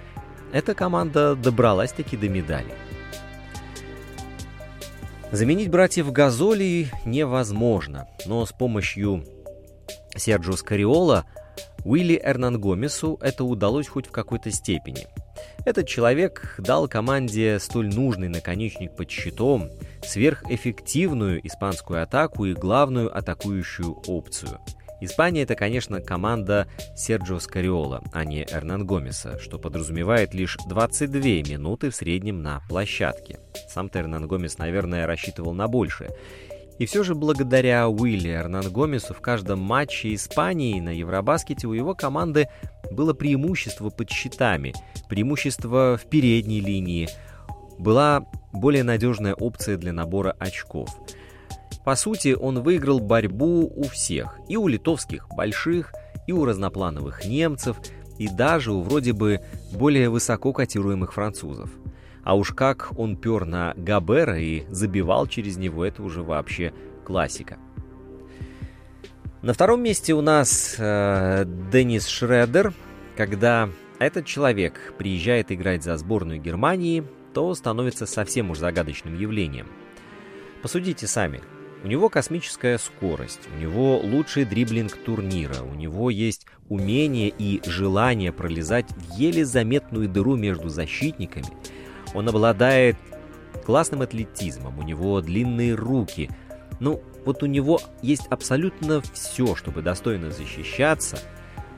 эта 0.53 0.75
команда 0.75 1.35
добралась-таки 1.37 2.17
до 2.17 2.29
медали. 2.29 2.75
Заменить 5.33 5.71
братьев 5.71 6.11
Газоли 6.11 6.89
невозможно, 7.05 8.09
но 8.27 8.45
с 8.45 8.51
помощью 8.51 9.25
Серджио 10.17 10.57
Скариола 10.57 11.25
Уилли 11.85 12.21
Эрнан 12.23 12.61
Гомесу 12.61 13.17
это 13.21 13.45
удалось 13.45 13.87
хоть 13.87 14.07
в 14.07 14.11
какой-то 14.11 14.51
степени– 14.51 15.07
этот 15.65 15.87
человек 15.87 16.55
дал 16.59 16.89
команде 16.89 17.59
столь 17.59 17.95
нужный 17.95 18.29
наконечник 18.29 18.95
под 18.97 19.11
щитом, 19.11 19.71
сверхэффективную 20.03 21.47
испанскую 21.47 22.03
атаку 22.03 22.47
и 22.47 22.55
главную 22.55 23.17
атакующую 23.17 24.03
опцию. 24.07 24.61
Испания— 25.01 25.43
это, 25.45 25.55
конечно, 25.55 26.03
команда 26.03 26.69
Серджио 26.95 27.39
Скариола, 27.39 28.03
а 28.13 28.25
не 28.25 28.45
Эрнан 28.45 28.87
Гомеса, 28.87 29.39
что 29.39 29.59
подразумевает 29.59 30.35
лишь 30.35 30.59
22 30.69 31.21
минуты 31.49 31.89
в 31.89 31.97
среднем 31.97 32.43
на 32.43 32.61
площадке. 32.69 33.39
Сам-то 33.69 34.01
Эрнан 34.01 34.29
Гомес, 34.29 34.59
наверное, 34.59 35.07
рассчитывал 35.07 35.55
на 35.55 35.69
большее. 35.69 36.11
И 36.79 36.87
все 36.87 37.03
же 37.03 37.15
благодаря 37.15 37.89
Уилли 37.89 38.31
Эрнан 38.31 38.71
Гомесу 38.71 39.13
в 39.15 39.21
каждом 39.21 39.61
матче 39.61 40.15
Испании 40.15 40.81
на 40.81 40.91
Евробаскете 40.91 41.67
у 41.67 41.73
его 41.73 41.95
команды 41.95 42.49
было 42.91 43.15
преимущество 43.15 43.91
под 43.91 44.11
щитами, 44.11 44.75
преимущество 45.09 45.99
в 46.01 46.09
передней 46.09 46.61
линии, 46.61 47.09
была 47.79 48.27
более 48.53 48.85
надежная 48.85 49.35
опция 49.35 49.77
для 49.77 49.93
набора 49.93 50.37
очков. 50.39 50.89
По 51.85 51.97
сути, 51.97 52.37
он 52.39 52.61
выиграл 52.63 53.01
борьбу 53.01 53.73
у 53.75 53.85
всех, 53.85 54.39
и 54.49 54.57
у 54.57 54.69
литовских 54.69 55.29
больших, 55.31 55.95
и 56.27 56.33
у 56.33 56.45
разноплановых 56.45 57.25
немцев, 57.25 57.79
и 58.19 58.29
даже 58.29 58.73
у 58.73 58.83
вроде 58.83 59.13
бы 59.13 59.41
более 59.73 60.11
высоко 60.11 60.53
котируемых 60.53 61.15
французов. 61.15 61.71
А 62.23 62.37
уж 62.37 62.51
как 62.51 62.93
он 62.99 63.17
пер 63.17 63.47
на 63.47 63.73
Габера 63.77 64.39
и 64.39 64.65
забивал 64.69 65.27
через 65.27 65.57
него, 65.57 65.85
это 65.85 66.03
уже 66.03 66.23
вообще 66.23 66.75
классика. 67.05 67.57
На 69.43 69.55
втором 69.55 69.83
месте 69.83 70.13
у 70.13 70.21
нас 70.21 70.75
э, 70.77 71.45
Деннис 71.73 72.07
Шредер. 72.07 72.75
Когда 73.17 73.71
этот 73.99 74.27
человек 74.27 74.93
приезжает 74.99 75.51
играть 75.51 75.83
за 75.83 75.97
сборную 75.97 76.39
Германии, 76.39 77.05
то 77.33 77.55
становится 77.55 78.05
совсем 78.05 78.51
уж 78.51 78.59
загадочным 78.59 79.19
явлением. 79.19 79.69
Посудите 80.61 81.07
сами. 81.07 81.41
У 81.83 81.87
него 81.87 82.11
космическая 82.11 82.77
скорость, 82.77 83.41
у 83.57 83.59
него 83.59 83.97
лучший 83.97 84.45
дриблинг 84.45 84.95
турнира, 84.95 85.63
у 85.63 85.75
него 85.75 86.11
есть 86.11 86.45
умение 86.69 87.33
и 87.39 87.63
желание 87.65 88.33
пролезать 88.33 88.91
в 88.91 89.17
еле 89.17 89.47
заметную 89.47 90.07
дыру 90.07 90.37
между 90.37 90.69
защитниками. 90.69 91.47
Он 92.13 92.29
обладает 92.29 92.97
классным 93.65 94.03
атлетизмом, 94.03 94.79
у 94.79 94.83
него 94.83 95.23
длинные 95.23 95.75
руки. 95.75 96.29
Ну, 96.81 97.03
вот 97.25 97.43
у 97.43 97.47
него 97.47 97.81
есть 98.03 98.27
абсолютно 98.29 99.01
все, 99.13 99.55
чтобы 99.57 99.83
достойно 99.83 100.31
защищаться, 100.31 101.19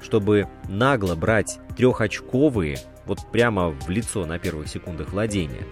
чтобы 0.03 0.49
нагло 0.69 1.15
брать 1.15 1.59
трехочковые, 1.77 2.79
вот 3.07 3.19
прямо 3.33 3.71
в 3.71 3.89
лицо 3.89 4.27
на 4.27 4.39
первых 4.39 4.69
секундах 4.69 5.13
владения. 5.13 5.67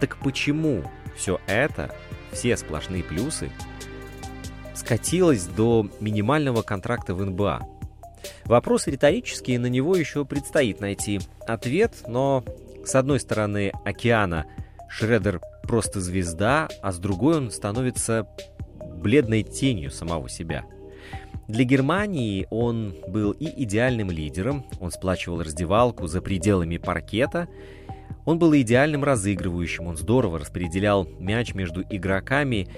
Так 0.00 0.16
почему 0.18 0.84
все 1.16 1.40
это 1.46 1.94
все 2.32 2.56
сплошные 2.56 3.02
плюсы, 3.02 3.50
скатилась 4.74 5.46
до 5.46 5.88
минимального 6.00 6.62
контракта 6.62 7.14
в 7.14 7.24
НБА. 7.24 7.66
Вопрос 8.44 8.86
риторический, 8.86 9.58
на 9.58 9.66
него 9.66 9.96
еще 9.96 10.24
предстоит 10.24 10.80
найти 10.80 11.20
ответ, 11.46 12.04
но 12.06 12.44
с 12.84 12.94
одной 12.94 13.20
стороны 13.20 13.72
океана 13.84 14.46
Шредер 14.88 15.40
просто 15.62 16.00
звезда, 16.00 16.68
а 16.80 16.92
с 16.92 16.98
другой 16.98 17.36
он 17.36 17.50
становится 17.50 18.26
бледной 18.98 19.42
тенью 19.42 19.90
самого 19.90 20.28
себя. 20.28 20.64
Для 21.46 21.64
Германии 21.64 22.46
он 22.50 22.94
был 23.08 23.32
и 23.32 23.46
идеальным 23.64 24.10
лидером, 24.10 24.66
он 24.80 24.90
сплачивал 24.90 25.42
раздевалку 25.42 26.06
за 26.06 26.20
пределами 26.20 26.76
паркета– 26.76 27.48
он 28.28 28.38
был 28.38 28.54
идеальным 28.54 29.04
разыгрывающим, 29.04 29.86
он 29.86 29.96
здорово 29.96 30.38
распределял 30.38 31.08
мяч 31.18 31.54
между 31.54 31.82
игроками 31.82 32.68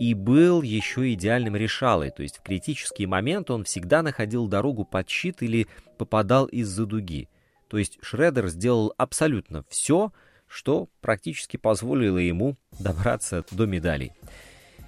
и 0.00 0.14
был 0.14 0.62
еще 0.62 1.12
идеальным 1.12 1.54
решалой, 1.54 2.10
то 2.10 2.24
есть 2.24 2.38
в 2.38 2.42
критический 2.42 3.06
момент 3.06 3.48
он 3.52 3.62
всегда 3.62 4.02
находил 4.02 4.48
дорогу 4.48 4.84
под 4.84 5.08
щит 5.08 5.42
или 5.42 5.68
попадал 5.96 6.46
из-за 6.46 6.86
дуги. 6.86 7.28
То 7.68 7.78
есть 7.78 7.98
Шредер 8.02 8.48
сделал 8.48 8.94
абсолютно 8.96 9.64
все, 9.68 10.12
что 10.48 10.88
практически 11.00 11.56
позволило 11.56 12.18
ему 12.18 12.56
добраться 12.80 13.44
до 13.52 13.66
медалей. 13.66 14.10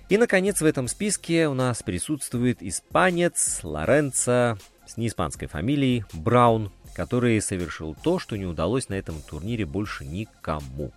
И, 0.08 0.16
наконец, 0.16 0.60
в 0.60 0.64
этом 0.64 0.88
списке 0.88 1.48
у 1.48 1.54
нас 1.54 1.82
присутствует 1.82 2.62
испанец 2.62 3.60
Лоренцо 3.62 4.56
с 4.86 4.96
неиспанской 4.96 5.48
фамилией 5.48 6.04
Браун, 6.14 6.72
который 6.94 7.40
совершил 7.42 7.94
то, 8.02 8.18
что 8.18 8.36
не 8.36 8.46
удалось 8.46 8.88
на 8.88 8.94
этом 8.94 9.20
турнире 9.20 9.66
больше 9.66 10.06
никому. 10.06 10.92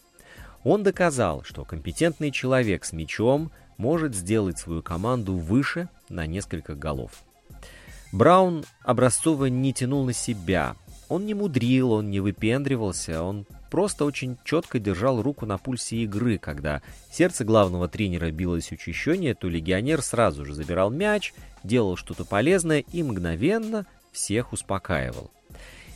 Он 0.63 0.83
доказал, 0.83 1.43
что 1.43 1.65
компетентный 1.65 2.31
человек 2.31 2.85
с 2.85 2.93
мячом 2.93 3.51
может 3.77 4.15
сделать 4.15 4.59
свою 4.59 4.81
команду 4.81 5.35
выше 5.35 5.89
на 6.07 6.25
несколько 6.25 6.75
голов. 6.75 7.23
Браун 8.13 8.63
образцово 8.81 9.47
не 9.47 9.73
тянул 9.73 10.05
на 10.05 10.13
себя. 10.13 10.75
Он 11.11 11.25
не 11.25 11.33
мудрил, 11.33 11.91
он 11.91 12.09
не 12.09 12.21
выпендривался, 12.21 13.21
он 13.21 13.45
просто 13.69 14.05
очень 14.05 14.37
четко 14.45 14.79
держал 14.79 15.21
руку 15.21 15.45
на 15.45 15.57
пульсе 15.57 15.97
игры. 15.97 16.37
Когда 16.37 16.81
сердце 17.11 17.43
главного 17.43 17.89
тренера 17.89 18.31
билось 18.31 18.71
учащение, 18.71 19.35
то 19.35 19.50
легионер 19.50 20.01
сразу 20.01 20.45
же 20.45 20.53
забирал 20.53 20.89
мяч, 20.89 21.33
делал 21.65 21.97
что-то 21.97 22.24
полезное 22.24 22.85
и 22.93 23.03
мгновенно 23.03 23.85
всех 24.13 24.53
успокаивал. 24.53 25.31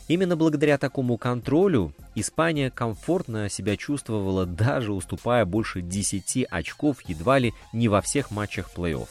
Именно 0.06 0.36
благодаря 0.36 0.76
такому 0.76 1.16
контролю 1.16 1.94
Испания 2.14 2.70
комфортно 2.70 3.48
себя 3.48 3.78
чувствовала, 3.78 4.44
даже 4.44 4.92
уступая 4.92 5.46
больше 5.46 5.80
10 5.80 6.44
очков 6.50 7.00
едва 7.08 7.38
ли 7.38 7.54
не 7.72 7.88
во 7.88 8.02
всех 8.02 8.30
матчах 8.30 8.70
плей-офф. 8.76 9.08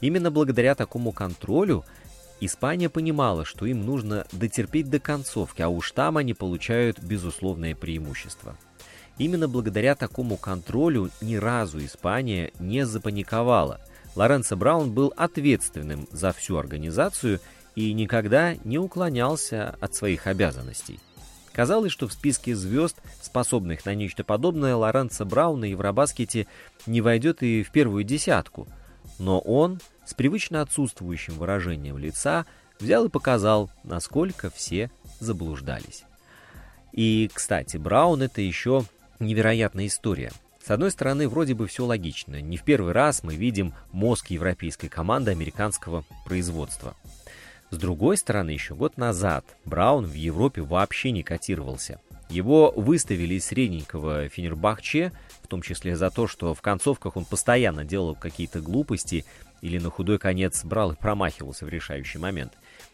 Именно 0.00 0.30
благодаря 0.30 0.74
такому 0.74 1.12
контролю 1.12 1.84
Испания 2.40 2.88
понимала, 2.88 3.44
что 3.44 3.66
им 3.66 3.84
нужно 3.84 4.26
дотерпеть 4.32 4.90
до 4.90 5.00
концовки, 5.00 5.62
а 5.62 5.68
уж 5.68 5.92
там 5.92 6.16
они 6.16 6.34
получают 6.34 7.00
безусловное 7.00 7.74
преимущество. 7.74 8.56
Именно 9.18 9.48
благодаря 9.48 9.94
такому 9.94 10.36
контролю 10.36 11.10
ни 11.20 11.34
разу 11.36 11.84
Испания 11.84 12.52
не 12.60 12.86
запаниковала. 12.86 13.80
Лоренцо 14.14 14.56
Браун 14.56 14.92
был 14.92 15.12
ответственным 15.16 16.08
за 16.12 16.32
всю 16.32 16.56
организацию– 16.56 17.40
и 17.78 17.92
никогда 17.92 18.56
не 18.64 18.76
уклонялся 18.76 19.76
от 19.80 19.94
своих 19.94 20.26
обязанностей. 20.26 20.98
Казалось, 21.52 21.92
что 21.92 22.08
в 22.08 22.12
списке 22.12 22.56
звезд, 22.56 22.96
способных 23.22 23.86
на 23.86 23.94
нечто 23.94 24.24
подобное, 24.24 24.74
Лоренцо 24.74 25.24
Браун 25.24 25.60
на 25.60 25.66
Евробаскете 25.66 26.48
не 26.86 27.00
войдет 27.00 27.44
и 27.44 27.62
в 27.62 27.70
первую 27.70 28.02
десятку. 28.02 28.66
Но 29.20 29.38
он, 29.38 29.80
с 30.08 30.14
привычно 30.14 30.62
отсутствующим 30.62 31.34
выражением 31.34 31.98
лица, 31.98 32.46
взял 32.80 33.04
и 33.04 33.10
показал, 33.10 33.70
насколько 33.84 34.48
все 34.48 34.90
заблуждались. 35.20 36.04
И, 36.92 37.30
кстати, 37.32 37.76
Браун— 37.76 38.22
это 38.22 38.40
еще 38.40 38.84
невероятная 39.18 39.86
история. 39.86 40.32
С 40.64 40.70
одной 40.70 40.90
стороны, 40.90 41.28
вроде 41.28 41.54
бы 41.54 41.66
все 41.66 41.84
логично. 41.84 42.40
Не 42.40 42.56
в 42.56 42.62
первый 42.62 42.92
раз 42.92 43.22
мы 43.22 43.36
видим 43.36 43.74
мозг 43.92 44.30
европейской 44.30 44.88
команды 44.88 45.30
американского 45.30 46.04
производства— 46.24 46.96
с 47.70 47.76
другой 47.76 48.16
стороны, 48.16 48.50
еще 48.50 48.74
год 48.74 48.96
назад 48.96 49.44
Браун 49.66 50.06
в 50.06 50.14
Европе 50.14 50.62
вообще 50.62 51.10
не 51.10 51.22
котировался. 51.22 52.00
Его 52.30 52.72
выставили 52.74 53.34
из 53.34 53.46
средненького 53.46 54.28
Фенербахче, 54.28 55.12
в 55.42 55.48
том 55.48 55.62
числе 55.62 55.96
за 55.96 56.10
то, 56.10 56.26
что 56.26 56.54
в 56.54 56.62
концовках 56.62 57.16
он 57.16 57.24
постоянно 57.24 57.84
делал 57.84 58.14
какие-то 58.14 58.60
глупости 58.60 59.24
или 59.60 59.78
на 59.78 59.90
худой 59.90 60.18
конец 60.18 60.64
брал 60.64 60.92
и 60.92 60.96
промахивался 60.96 61.64
в 61.64 61.68
решающий 61.68 62.18
момент. 62.18 62.52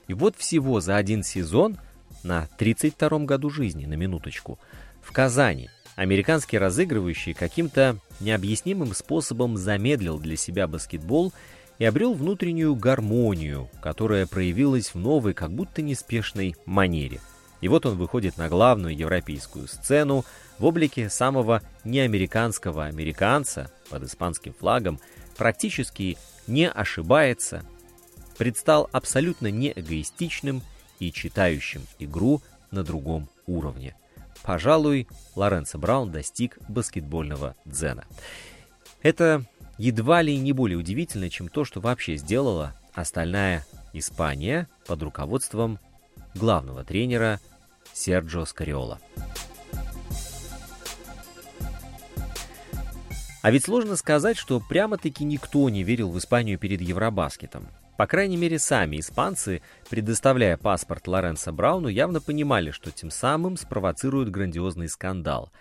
И 0.09 0.14
вот 0.14 0.37
всего 0.37 0.81
за 0.81 0.96
один 0.96 1.22
сезон, 1.22 1.79
на 2.22 2.48
32-м 2.59 3.27
году 3.27 3.50
жизни, 3.50 3.87
на 3.87 3.94
минуточку, 3.94 4.59
в 5.03 5.12
Казани 5.12 5.70
американский 5.96 6.59
разыгрывающий 6.59 7.35
каким-то 7.35 7.96
необъяснимым 8.20 8.94
способом 8.94 9.57
замедлил 9.57 10.18
для 10.18 10.37
себя 10.37 10.66
баскетбол– 10.66 11.33
и 11.79 11.85
обрел 11.85 12.14
внутреннюю 12.14 12.74
гармонию, 12.77 13.68
которая 13.81 14.27
проявилась 14.27 14.94
в 14.94 14.98
новой, 14.98 15.35
как 15.35 15.53
будто 15.53 15.83
неспешной 15.83 16.57
манере. 16.66 17.20
И 17.61 17.68
вот 17.68 17.87
он 17.87 17.96
выходит 17.96 18.37
на 18.37 18.48
главную 18.48 18.96
европейскую 18.96 19.68
сцену 19.68 20.24
в 20.59 20.64
облике 20.64 21.09
самого 21.09 21.62
неамериканского 21.85 22.85
американца 22.85 23.70
под 23.90 24.05
испанским 24.05 24.55
флагом, 24.55 25.00
практически 25.37 26.16
не 26.47 26.69
ошибается, 26.69 27.65
предстал 28.37 28.89
абсолютно 28.93 29.51
неэгоистичным 29.51 30.63
и 30.99 31.13
читающим 31.13 31.83
игру 31.99 32.43
на 32.71 32.83
другом 32.83 33.29
уровне. 33.47 33.95
Пожалуй, 34.43 35.09
Лоренцо 35.35 35.79
Браун 35.79 36.11
достиг 36.11 36.59
баскетбольного 36.69 37.57
дзена. 37.65 38.05
Это 39.03 39.45
едва 39.79 40.23
ли 40.23 40.37
не 40.37 40.53
более 40.53 40.79
удивительно, 40.79 41.31
чем 41.31 41.49
то, 41.49 41.65
что 41.65 41.81
вообще 41.81 42.17
сделала 42.17 42.75
остальная 42.93 43.65
Испания 43.93 44.69
под 44.87 45.03
руководством 45.03 45.79
главного 46.35 46.85
тренера 46.85 47.41
Серджо 47.93 48.45
Скариола. 48.45 49.01
А 53.45 53.51
ведь 53.51 53.67
сложно 53.67 53.97
сказать, 53.97 54.39
что 54.39 54.59
прямо-таки 54.59 55.23
никто 55.23 55.69
не 55.69 55.83
верил 55.83 56.11
в 56.11 56.17
Испанию 56.17 56.59
перед 56.59 56.81
Евробаскетом. 56.81 57.69
По 57.99 58.07
крайней 58.07 58.39
мере, 58.39 58.59
сами 58.59 58.99
испанцы, 59.01 59.61
предоставляя 59.91 60.57
паспорт 60.57 61.07
Лоренцо 61.07 61.53
Брауну, 61.53 61.89
явно 61.89 62.23
понимали, 62.23 62.71
что 62.71 62.91
тем 62.91 63.11
самым 63.11 63.59
спровоцируют 63.59 64.31
грандиозный 64.31 64.89
скандал. 64.89 65.53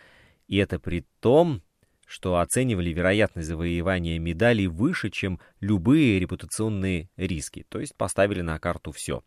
И 0.47 0.55
это 0.55 0.79
при 0.79 1.05
том, 1.19 1.61
что 2.07 2.39
оценивали 2.39 2.93
вероятность 2.93 3.49
завоевания 3.49 4.17
медалей 4.17 4.67
выше, 4.67 5.09
чем 5.09 5.41
любые 5.59 6.19
репутационные 6.19 7.09
риски, 7.17 7.65
то 7.67 7.81
есть 7.81 7.97
поставили 7.97 8.39
на 8.39 8.59
карту 8.59 8.93
все. 8.93 9.25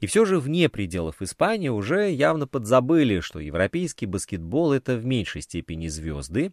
И 0.00 0.06
все 0.06 0.24
же 0.24 0.40
вне 0.40 0.68
пределов 0.68 1.22
Испании 1.22 1.68
уже 1.68 2.10
явно 2.10 2.48
подзабыли, 2.48 3.20
что 3.20 3.38
европейский 3.38 4.06
баскетбол— 4.06 4.72
это 4.74 4.96
в 4.96 5.04
меньшей 5.04 5.42
степени 5.42 5.86
звезды 5.86 6.52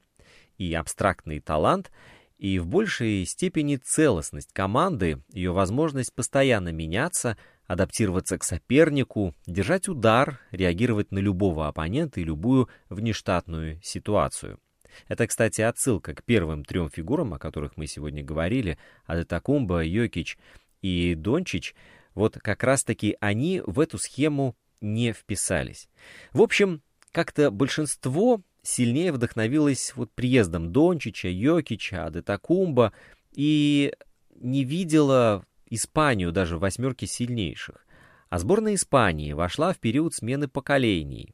и 0.62 0.76
абстрактный 0.76 1.40
талант, 1.40 1.92
и 2.38 2.60
в 2.60 2.68
большей 2.68 3.26
степени 3.26 3.78
целостность 3.78 4.54
команды, 4.54 5.24
ее 5.34 5.52
возможность 5.52 6.14
постоянно 6.14 6.70
меняться, 6.70 7.36
адаптироваться 7.66 8.38
к 8.38 8.44
сопернику, 8.44 9.34
держать 9.48 9.88
удар, 9.88 10.40
реагировать 10.52 11.12
на 11.12 11.18
любого 11.18 11.68
оппонента 11.68 12.20
и 12.20 12.24
любую 12.24 12.70
внештатную 12.90 13.82
ситуацию. 13.82 14.60
Это, 15.08 15.26
кстати, 15.26 15.62
отсылка 15.62 16.14
к 16.14 16.24
первым 16.24 16.64
трем 16.64 16.92
фигурам, 16.92 17.34
о 17.34 17.40
которых 17.40 17.76
мы 17.76 17.88
сегодня 17.88 18.24
говорили, 18.24 18.78
Адетакумба, 19.06 19.84
Йокич 19.84 20.38
и 20.82 21.16
Дончич. 21.16 21.74
Вот 22.14 22.38
как 22.38 22.64
раз-таки 22.64 23.18
они 23.20 23.64
в 23.66 23.80
эту 23.80 23.98
схему 23.98 24.56
не 24.80 25.14
вписались. 25.14 25.90
В 26.34 26.42
общем, 26.42 26.84
как-то 27.12 27.50
большинство 27.52 28.42
сильнее 28.64 29.12
вдохновилось 29.12 29.94
вот 29.96 30.12
приездом 30.12 30.72
Дончича, 30.72 31.30
Йокича, 31.30 32.06
Адетакумба 32.06 32.94
и 33.34 33.94
не 34.36 34.64
видела 34.64 35.46
Испанию 35.70 36.32
даже 36.32 36.58
в 36.58 36.62
восьмерке 36.62 37.08
сильнейших. 37.08 37.86
А 38.30 38.40
сборная 38.40 38.76
Испании 38.76 39.34
вошла 39.34 39.74
в 39.74 39.80
период 39.80 40.14
смены 40.14 40.48
поколений. 40.48 41.34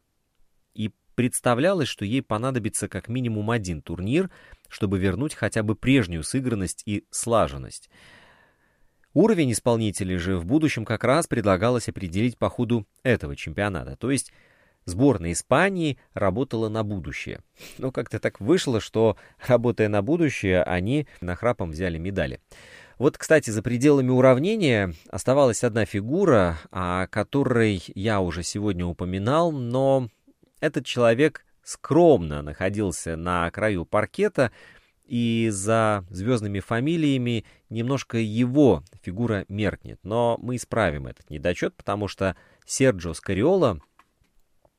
И 0.73 0.91
представлялось, 1.15 1.87
что 1.87 2.05
ей 2.05 2.21
понадобится 2.21 2.87
как 2.87 3.07
минимум 3.07 3.51
один 3.51 3.81
турнир, 3.81 4.29
чтобы 4.69 4.99
вернуть 4.99 5.33
хотя 5.33 5.63
бы 5.63 5.75
прежнюю 5.75 6.23
сыгранность 6.23 6.83
и 6.85 7.05
слаженность. 7.09 7.89
Уровень 9.13 9.51
исполнителей 9.51 10.17
же 10.17 10.37
в 10.37 10.45
будущем 10.45 10.85
как 10.85 11.03
раз 11.03 11.25
предлагалось 11.25 11.89
определить 11.89 12.37
по 12.37 12.49
ходу 12.49 12.85
этого 13.01 13.35
чемпионата, 13.35 13.95
то 13.95 14.11
есть 14.11 14.31
сборная 14.87 15.33
Испании 15.33 15.99
работала 16.13 16.69
на 16.69 16.83
будущее. 16.83 17.41
Но 17.77 17.91
как-то 17.91 18.19
так 18.19 18.39
вышло, 18.39 18.79
что, 18.79 19.17
работая 19.45 19.89
на 19.89 20.01
будущее, 20.01 20.63
они 20.63 21.07
нахрапом 21.21 21.71
взяли 21.71 21.97
медали. 21.97 22.39
Вот, 22.97 23.17
кстати, 23.17 23.51
за 23.51 23.61
пределами 23.61 24.09
уравнения 24.09 24.93
оставалась 25.09 25.63
одна 25.63 25.85
фигура, 25.85 26.57
о 26.71 27.05
которой 27.07 27.83
я 27.93 28.21
уже 28.21 28.41
сегодня 28.41 28.85
упоминал, 28.85 29.51
но 29.51 30.09
этот 30.61 30.85
человек 30.85 31.45
скромно 31.63 32.41
находился 32.41 33.15
на 33.15 33.51
краю 33.51 33.85
паркета, 33.85 34.51
и 35.05 35.47
за 35.51 36.05
звездными 36.09 36.59
фамилиями 36.59 37.45
немножко 37.69 38.17
его 38.17 38.83
фигура 39.01 39.45
меркнет. 39.47 39.99
Но 40.03 40.37
мы 40.41 40.57
исправим 40.57 41.07
этот 41.07 41.29
недочет, 41.29 41.75
потому 41.75 42.09
что 42.09 42.35
Серджо 42.65 43.13
Скариола 43.13 43.79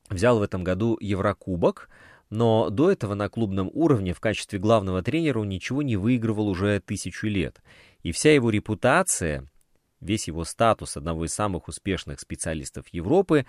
взял 0.09 0.39
в 0.39 0.41
этом 0.41 0.63
году 0.63 0.97
Еврокубок, 0.99 1.89
но 2.29 2.69
до 2.69 2.91
этого 2.91 3.15
на 3.15 3.29
клубном 3.29 3.69
уровне 3.73 4.13
в 4.13 4.19
качестве 4.19 4.59
главного 4.59 5.01
тренера 5.01 5.39
он 5.39 5.49
ничего 5.49 5.81
не 5.81 5.97
выигрывал 5.97 6.47
уже 6.47 6.79
тысячу 6.79 7.27
лет. 7.27 7.61
И 8.03 8.11
вся 8.11 8.33
его 8.33 8.49
репутация, 8.49 9.47
весь 9.99 10.27
его 10.27 10.43
статус 10.43 10.95
одного 10.95 11.25
из 11.25 11.33
самых 11.33 11.67
успешных 11.67 12.19
специалистов 12.19 12.87
Европы 12.91 13.45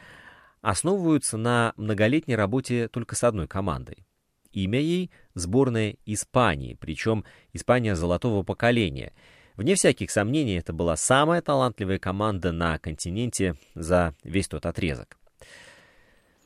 основываются 0.62 1.37
на 1.37 1.73
многолетней 1.77 2.37
работе 2.37 2.88
только 2.88 3.16
с 3.16 3.25
одной 3.25 3.49
командой. 3.49 4.07
Имя 4.53 4.81
ей– 4.81 5.11
сборная 5.35 5.96
Испании, 6.07 6.75
причем 6.75 7.25
Испания 7.53 7.94
золотого 7.94 8.42
поколения. 8.42 9.12
Вне 9.57 9.75
всяких 9.75 10.11
сомнений, 10.11 10.59
это 10.59 10.73
была 10.73 10.96
самая 10.96 11.40
талантливая 11.40 11.99
команда 11.99 12.51
на 12.51 12.79
континенте 12.79 13.57
за 13.75 14.14
весь 14.25 14.49
тот 14.49 14.66
отрезок. 14.66 15.19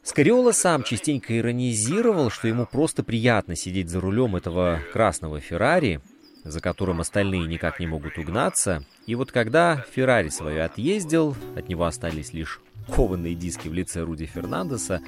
Скариола 0.04 0.52
сам 0.52 0.82
частенько 0.82 1.36
иронизировал, 1.36 2.28
что 2.28 2.46
ему 2.46 2.66
просто 2.66 3.02
приятно 3.02 3.56
сидеть 3.56 3.88
за 3.88 4.00
рулем 4.00 4.36
этого 4.36 4.80
красного 4.92 5.40
Феррари, 5.40 6.02
за 6.44 6.60
которым 6.60 7.00
остальные 7.00 7.46
никак 7.46 7.80
не 7.80 7.86
могут 7.86 8.18
угнаться. 8.18 8.84
И 9.06 9.14
вот 9.14 9.32
когда 9.32 9.82
Феррари 9.94 10.28
свое 10.28 10.62
отъездил, 10.64 11.34
от 11.56 11.70
него 11.70 11.86
остались 11.86 12.34
лишь 12.34 12.60
кованые 12.94 13.34
диски 13.34 13.68
в 13.68 13.72
лице 13.72 14.02
Руди 14.02 14.26
Фернандеса, 14.26 15.00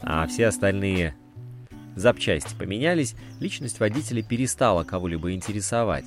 а 0.00 0.26
все 0.26 0.46
остальные 0.46 1.14
запчасти 1.94 2.54
поменялись, 2.54 3.14
личность 3.40 3.78
водителя 3.78 4.22
перестала 4.22 4.84
кого-либо 4.84 5.32
интересовать. 5.32 6.06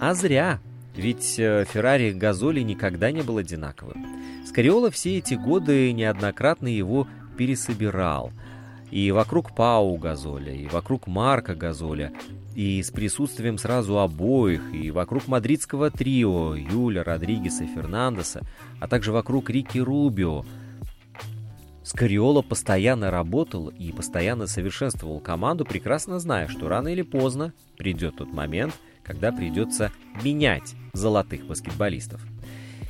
А 0.00 0.12
зря, 0.12 0.60
ведь 0.94 1.38
э, 1.38 1.64
Феррари 1.72 2.12
Газоли 2.12 2.60
никогда 2.60 3.10
не 3.10 3.22
был 3.22 3.38
одинаковым. 3.38 4.06
Скариола 4.46 4.90
все 4.90 5.16
эти 5.16 5.32
годы 5.32 5.92
неоднократно 5.92 6.68
его 6.68 7.08
пересобирал. 7.36 8.32
И 8.90 9.10
вокруг 9.10 9.54
Пау 9.54 9.96
Газоля, 9.96 10.52
и 10.52 10.68
вокруг 10.68 11.06
Марка 11.06 11.54
Газоля, 11.54 12.12
и 12.54 12.82
с 12.82 12.90
присутствием 12.90 13.58
сразу 13.58 13.98
обоих, 13.98 14.62
и 14.72 14.90
вокруг 14.90 15.26
мадридского 15.26 15.90
трио 15.90 16.54
Юля, 16.54 17.02
Родригеса, 17.02 17.66
Фернандеса, 17.66 18.42
а 18.80 18.86
также 18.86 19.10
вокруг 19.12 19.50
Рики 19.50 19.78
Рубио. 19.78 20.44
Скариола 21.82 22.42
постоянно 22.42 23.10
работал 23.10 23.68
и 23.68 23.92
постоянно 23.92 24.46
совершенствовал 24.46 25.20
команду, 25.20 25.64
прекрасно 25.64 26.18
зная, 26.18 26.48
что 26.48 26.68
рано 26.68 26.88
или 26.88 27.02
поздно 27.02 27.52
придет 27.76 28.16
тот 28.16 28.32
момент, 28.32 28.74
когда 29.02 29.32
придется 29.32 29.92
менять 30.22 30.74
золотых 30.94 31.46
баскетболистов. 31.46 32.22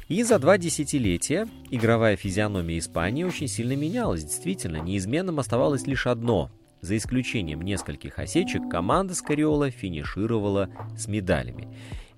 И 0.08 0.22
за 0.22 0.38
два 0.38 0.58
десятилетия 0.58 1.48
игровая 1.70 2.16
физиономия 2.16 2.78
Испании 2.78 3.24
очень 3.24 3.48
сильно 3.48 3.74
менялась. 3.74 4.24
Действительно, 4.24 4.76
неизменным 4.76 5.38
оставалось 5.38 5.86
лишь 5.86 6.06
одно. 6.06 6.50
За 6.82 6.94
исключением 6.98 7.62
нескольких 7.62 8.18
осечек, 8.18 8.68
команда 8.70 9.14
Скариола 9.14 9.70
финишировала 9.70 10.68
с 10.98 11.08
медалями. 11.08 11.68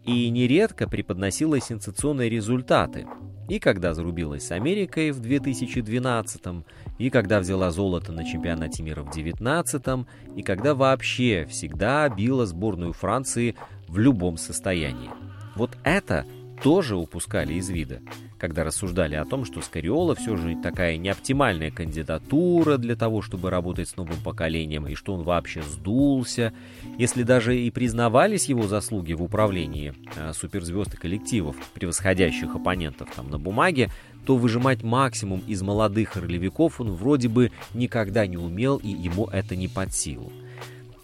И 0.04 0.28
нередко 0.30 0.88
преподносила 0.88 1.60
сенсационные 1.60 2.28
результаты. 2.28 3.06
И 3.48 3.60
когда 3.60 3.94
зарубилась 3.94 4.44
с 4.48 4.50
Америкой 4.50 5.12
в 5.12 5.20
2012 5.20 6.42
и 6.98 7.10
когда 7.10 7.38
взяла 7.38 7.70
золото 7.70 8.10
на 8.10 8.24
чемпионате 8.24 8.82
мира 8.82 9.02
в 9.02 9.12
2019 9.12 10.06
и 10.34 10.42
когда 10.42 10.74
вообще 10.74 11.46
всегда 11.48 12.08
била 12.08 12.46
сборную 12.46 12.92
Франции 12.92 13.54
в 13.86 13.98
любом 13.98 14.36
состоянии. 14.36 15.10
Вот 15.54 15.76
это 15.84 16.26
тоже 16.62 16.96
упускали 16.96 17.54
из 17.54 17.68
вида, 17.68 18.00
когда 18.38 18.64
рассуждали 18.64 19.14
о 19.14 19.24
том, 19.24 19.44
что 19.44 19.60
Скариола 19.60 20.14
все 20.14 20.36
же 20.36 20.56
такая 20.62 20.96
неоптимальная 20.96 21.70
кандидатура 21.70 22.76
для 22.76 22.96
того, 22.96 23.22
чтобы 23.22 23.50
работать 23.50 23.88
с 23.88 23.96
новым 23.96 24.16
поколением, 24.22 24.86
и 24.86 24.94
что 24.94 25.14
он 25.14 25.22
вообще 25.22 25.62
сдулся. 25.62 26.52
Если 26.98 27.22
даже 27.22 27.58
и 27.58 27.70
признавались 27.70 28.46
его 28.46 28.66
заслуги 28.66 29.12
в 29.12 29.22
управлении 29.22 29.94
э, 30.16 30.32
суперзвезд 30.32 30.94
и 30.94 30.96
коллективов, 30.96 31.56
превосходящих 31.74 32.54
оппонентов 32.54 33.08
там 33.14 33.30
на 33.30 33.38
бумаге, 33.38 33.90
то 34.24 34.36
выжимать 34.36 34.82
максимум 34.82 35.42
из 35.46 35.62
молодых 35.62 36.16
ролевиков 36.16 36.80
он 36.80 36.92
вроде 36.92 37.28
бы 37.28 37.52
никогда 37.74 38.26
не 38.26 38.36
умел, 38.36 38.76
и 38.78 38.88
ему 38.88 39.26
это 39.26 39.54
не 39.54 39.68
под 39.68 39.94
силу. 39.94 40.32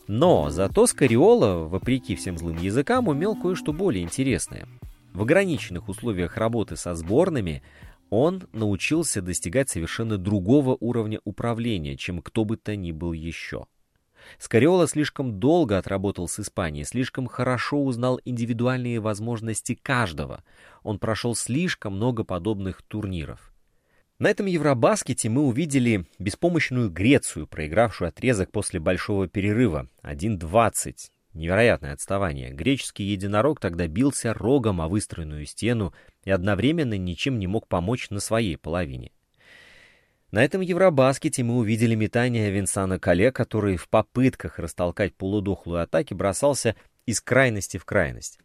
Но 0.09 0.51
зато 0.51 0.87
Скариола, 0.87 1.69
вопреки 1.69 2.17
всем 2.17 2.37
злым 2.37 2.59
языкам, 2.59 3.09
умел 3.09 3.37
кое-что 3.37 3.73
более 3.73 4.03
интересное. 4.03 4.67
В 5.13 5.23
ограниченных 5.23 5.89
условиях 5.89 6.37
работы 6.37 6.77
со 6.77 6.95
сборными 6.95 7.63
он 8.09 8.49
научился 8.53 9.23
достигать 9.23 9.69
совершенно 9.69 10.19
другого 10.19 10.77
уровня 10.81 11.21
управления, 11.25 11.97
чем 11.97 12.21
кто 12.21 12.45
бы 12.45 12.57
то 12.57 12.77
ни 12.77 12.93
был 12.93 13.13
еще. 13.13 13.67
Скариола 14.39 14.87
слишком 14.87 15.39
долго 15.39 15.79
отработал 15.79 16.29
с 16.29 16.39
Испанией, 16.41 16.85
слишком 16.85 17.27
хорошо 17.27 17.83
узнал 17.83 18.21
индивидуальные 18.25 19.01
возможности 19.01 19.75
каждого. 19.75 20.45
Он 20.83 20.99
прошел 20.99 21.35
слишком 21.35 21.97
много 21.97 22.25
подобных 22.25 22.83
турниров. 22.83 23.53
На 24.19 24.29
этом 24.31 24.47
Евробаскете 24.47 25.29
мы 25.29 25.43
увидели 25.43 26.07
беспомощную 26.19 26.91
Грецию, 26.91 27.47
проигравшую 27.49 28.09
отрезок 28.09 28.53
после 28.53 28.79
большого 28.79 29.27
перерыва 29.27 29.89
1-20. 30.03 31.11
Невероятное 31.35 31.95
отставание. 31.95 32.51
Греческий 32.51 33.05
единорог 33.05 33.59
тогда 33.59 33.87
бился 33.87 34.35
рогом 34.35 34.81
о 34.81 34.89
выстроенную 34.89 35.47
стену 35.47 35.95
и 36.25 36.31
одновременно 36.31 36.99
ничем 36.99 37.39
не 37.39 37.47
мог 37.47 37.69
помочь 37.69 38.11
на 38.11 38.21
своей 38.21 38.59
половине. 38.59 39.13
На 40.31 40.45
этом 40.45 40.61
Евробаскете 40.61 41.43
мы 41.43 41.57
увидели 41.57 41.95
метание 41.95 42.51
Винсана 42.51 42.99
Кале, 42.99 43.33
который 43.33 43.77
в 43.77 43.89
попытках 43.89 44.59
растолкать 44.59 45.15
полудохлую 45.15 45.83
атаки 45.83 46.15
бросался 46.15 46.75
из 47.07 47.21
крайности 47.21 47.77
в 47.77 47.85
крайность. 47.85 48.39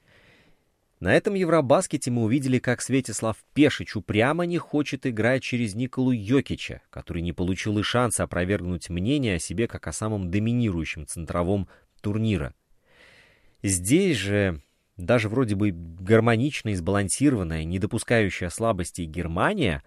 На 0.99 1.13
этом 1.15 1.35
Евробаскете 1.35 2.09
мы 2.09 2.23
увидели, 2.23 2.57
как 2.57 2.81
Светислав 2.81 3.37
Пешич 3.53 3.95
упрямо 3.95 4.45
не 4.45 4.57
хочет 4.57 5.05
играть 5.05 5.43
через 5.43 5.75
Николу 5.75 6.11
Йокича, 6.11 6.81
который 6.89 7.21
не 7.21 7.33
получил 7.33 7.77
и 7.77 7.83
шанса 7.83 8.23
опровергнуть 8.23 8.89
мнение 8.89 9.35
о 9.35 9.39
себе 9.39 9.67
как 9.67 9.87
о 9.87 9.93
самом 9.93 10.31
доминирующем 10.31 11.05
центровом 11.05 11.67
турнира. 12.01 12.53
Здесь 13.63 14.17
же 14.17 14.61
даже 14.97 15.29
вроде 15.29 15.55
бы 15.55 15.71
гармоничная 15.71 16.73
и 16.73 16.75
сбалансированная, 16.75 17.63
не 17.63 17.79
допускающая 17.79 18.49
слабостей 18.49 19.05
Германия 19.05 19.83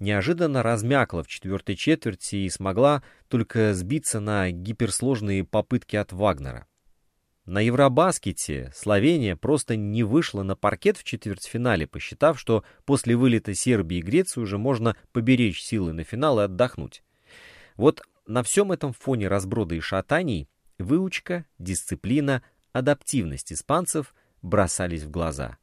неожиданно 0.00 0.62
размякла 0.62 1.22
в 1.22 1.28
четвертой 1.28 1.76
четверти 1.76 2.36
и 2.36 2.48
смогла 2.48 3.02
только 3.28 3.74
сбиться 3.74 4.20
на 4.20 4.50
гиперсложные 4.50 5.44
попытки 5.44 5.96
от 5.96 6.12
Вагнера. 6.12 6.66
на 7.46 7.60
Евробаскете 7.60 8.72
Словения 8.74 9.36
просто 9.36 9.76
не 9.76 10.02
вышла 10.02 10.42
на 10.42 10.56
паркет 10.56 10.96
в 10.96 11.04
четвертьфинале, 11.04 11.86
посчитав, 11.86 12.38
что 12.38 12.64
после 12.84 13.16
вылета 13.16 13.54
Сербии 13.54 13.98
и 13.98 14.02
Греции 14.02 14.40
уже 14.40 14.58
можно 14.58 14.96
поберечь 15.12 15.62
силы 15.62 15.92
на 15.92 16.04
финал 16.04 16.40
и 16.40 16.44
отдохнуть. 16.44 17.02
Вот 17.76 18.02
на 18.26 18.42
всем 18.42 18.72
этом 18.72 18.92
фоне 18.92 19.28
разброда 19.28 19.74
и 19.74 19.80
шатаний 19.80 20.48
выучка, 20.78 21.44
дисциплина, 21.58 22.42
адаптивность 22.74 23.52
испанцев 23.52 24.14
бросались 24.42 25.04
в 25.04 25.10
глаза. 25.10 25.56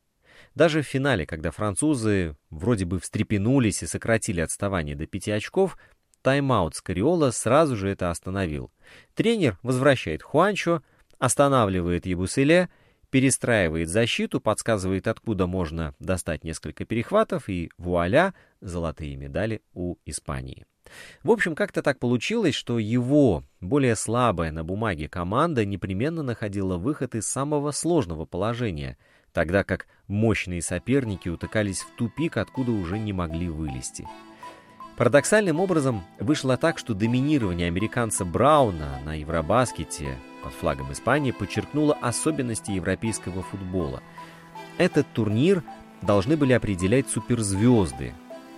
Даже 0.56 0.82
в 0.82 0.88
финале, 0.88 1.28
когда 1.28 1.52
французы 1.52 2.36
вроде 2.50 2.86
бы 2.86 3.00
встрепенулись 3.00 3.84
и 3.84 3.86
сократили 3.86 4.42
отставание 4.42 4.96
до 4.96 5.06
пяти 5.06 5.30
очков, 5.32 5.78
тайм-аут 6.24 6.76
Скариола 6.76 7.32
сразу 7.32 7.76
же 7.76 7.90
это 7.90 8.10
остановил. 8.10 8.72
Тренер 9.14 9.60
возвращает 9.62 10.24
Хуанчо, 10.24 10.82
останавливает 11.20 12.06
Ебуселе, 12.06 12.70
перестраивает 13.10 13.90
защиту, 13.90 14.40
подсказывает, 14.40 15.08
откуда 15.08 15.46
можно 15.48 15.94
достать 16.00 16.44
несколько 16.44 16.86
перехватов, 16.86 17.50
и 17.50 17.70
вуаля, 17.78 18.34
золотые 18.62 19.18
медали 19.18 19.62
у 19.74 19.98
Испании. 20.06 20.66
В 21.24 21.32
общем, 21.32 21.56
как-то 21.56 21.82
так 21.82 22.00
получилось, 22.00 22.56
что 22.56 22.80
его, 22.80 23.44
более 23.60 23.96
слабая 23.96 24.52
на 24.52 24.64
бумаге 24.64 25.08
команда, 25.08 25.66
непременно 25.66 26.24
находила 26.24 26.78
выход 26.78 27.16
из 27.16 27.28
самого 27.28 27.72
сложного 27.72 28.26
положения, 28.26 28.98
тогда 29.34 29.64
как 29.64 29.88
мощные 30.08 30.62
соперники 30.62 31.30
утыкались 31.30 31.82
в 31.82 31.96
тупик, 31.96 32.38
откуда 32.38 32.72
уже 32.72 33.00
не 33.00 33.14
могли 33.14 33.50
вылезти. 33.50 34.08
Парадоксальным 34.98 35.60
образом 35.60 36.04
вышло 36.20 36.58
так, 36.58 36.78
что 36.78 36.94
доминирование 36.94 37.68
американца 37.68 38.24
Брауна 38.24 39.00
на 39.04 39.16
Евробаскете 39.16 40.18
под 40.44 40.54
флагом 40.54 40.92
Испании 40.92 41.32
подчеркнуло 41.32 41.98
особенности 42.02 42.72
европейского 42.72 43.42
футбола. 43.42 44.04
Этот 44.78 45.08
турнир 45.14 45.64
должны 46.02 46.38
были 46.38 46.54
определять 46.54 47.10
суперзвезды, 47.10 48.14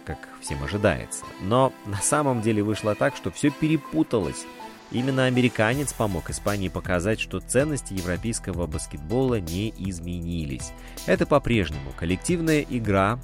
как 0.05 0.17
всем 0.41 0.63
ожидается. 0.63 1.25
Но 1.41 1.73
на 1.85 1.97
самом 1.97 2.41
деле 2.41 2.63
вышло 2.63 2.95
так, 2.95 3.15
что 3.15 3.31
все 3.31 3.49
перепуталось. 3.49 4.45
Именно 4.91 5.25
американец 5.25 5.93
помог 5.93 6.29
Испании 6.29 6.69
показать, 6.69 7.19
что 7.19 7.39
ценности 7.39 7.93
европейского 7.93 8.67
баскетбола 8.67 9.39
не 9.39 9.73
изменились. 9.77 10.71
Это 11.07 11.25
по-прежнему 11.25 11.91
коллективная 11.97 12.65
игра, 12.69 13.19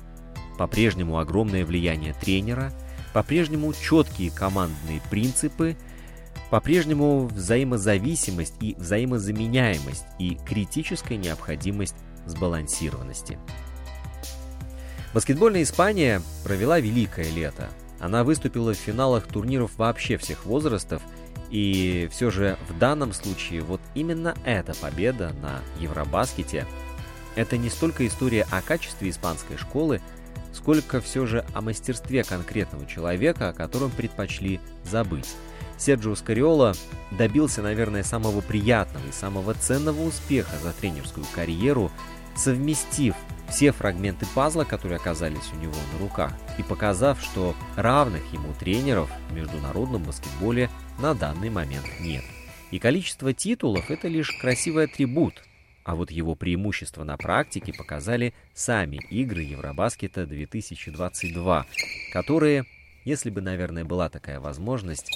по-прежнему 0.58 1.20
огромное 1.20 1.66
влияние 1.66 2.14
тренера, 2.14 2.72
по-прежнему 3.14 3.74
четкие 3.74 4.32
командные 4.32 5.02
принципы– 5.10 5.78
по-прежнему 6.50 7.28
взаимозависимость 7.28 8.56
и 8.60 8.76
взаимозаменяемость 8.76 10.06
и 10.18 10.38
критическая 10.46 11.18
необходимость 11.18 11.96
сбалансированности. 12.26 13.38
Баскетбольная 15.14 15.64
Испания 15.64 16.22
провела 16.44 16.80
великое 16.80 17.30
лето. 17.32 17.70
Она 18.00 18.24
выступила 18.24 18.74
в 18.74 18.78
финалах 18.78 19.28
турниров 19.28 19.72
вообще 19.78 20.18
всех 20.18 20.46
возрастов, 20.46 21.02
и 21.50 22.08
все 22.12 22.30
же 22.30 22.58
в 22.70 22.78
данном 22.78 23.12
случае 23.14 23.62
вот 23.62 23.82
именно 23.96 24.36
эта 24.46 24.74
победа 24.76 25.34
на 25.42 25.62
Евробаскете– 25.80 26.66
это 27.36 27.58
не 27.58 27.70
столько 27.70 28.06
история 28.06 28.46
о 28.52 28.62
качестве 28.62 29.10
испанской 29.10 29.58
школы, 29.58 30.02
сколько 30.54 31.00
все 31.00 31.26
же 31.26 31.46
о 31.54 31.62
мастерстве 31.62 32.24
конкретного 32.24 32.86
человека, 32.86 33.50
о 33.50 33.54
котором 33.54 33.92
предпочли 33.92 34.60
забыть. 34.84 35.30
Серджио 35.78 36.16
Скариола 36.16 36.74
добился, 37.12 37.62
наверное, 37.62 38.04
самого 38.04 38.42
приятного 38.42 39.08
и 39.08 39.14
самого 39.14 39.54
ценного 39.54 40.02
успеха 40.02 40.58
за 40.62 40.74
тренерскую 40.74 41.26
карьеру, 41.34 41.92
совместив 42.36 43.16
все 43.50 43.72
фрагменты 43.72 44.26
пазла, 44.36 44.64
которые 44.64 44.98
оказались 44.98 45.52
у 45.54 45.58
него 45.58 45.74
на 45.94 46.00
руках, 46.00 46.34
и 46.58 46.64
показав, 46.64 47.22
что 47.22 47.56
равных 47.76 48.34
ему 48.34 48.54
тренеров 48.54 49.10
в 49.30 49.34
международном 49.34 50.04
баскетболе 50.04 50.70
на 51.00 51.14
данный 51.14 51.50
момент 51.50 51.86
нет. 52.00 52.24
И 52.72 52.80
количество 52.80 53.34
титулов– 53.34 53.90
это 53.92 54.08
лишь 54.08 54.32
красивый 54.40 54.86
атрибут, 54.86 55.44
а 55.84 55.96
вот 55.96 56.12
его 56.12 56.36
преимущества 56.36 57.04
на 57.04 57.18
практике 57.18 57.74
показали 57.74 58.34
сами 58.54 58.98
игры 59.10 59.42
Евробаскета 59.42 60.28
2022, 60.28 61.66
которые, 62.14 62.66
если 63.06 63.32
бы, 63.32 63.42
наверное, 63.42 63.86
была 63.86 64.10
такая 64.10 64.40
возможность, 64.40 65.10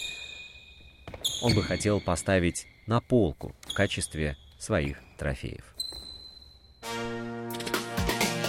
он 1.43 1.53
бы 1.53 1.61
хотел 1.61 2.01
поставить 2.01 2.65
на 2.87 3.01
полку 3.01 3.53
в 3.61 3.73
качестве 3.75 4.35
своих 4.57 4.97
трофеев. 5.17 5.63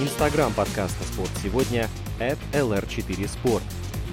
Инстаграм 0.00 0.52
подкаста 0.52 1.04
«Спорт 1.04 1.30
сегодня» 1.40 1.88
at 2.18 2.36
lr4sport. 2.52 3.62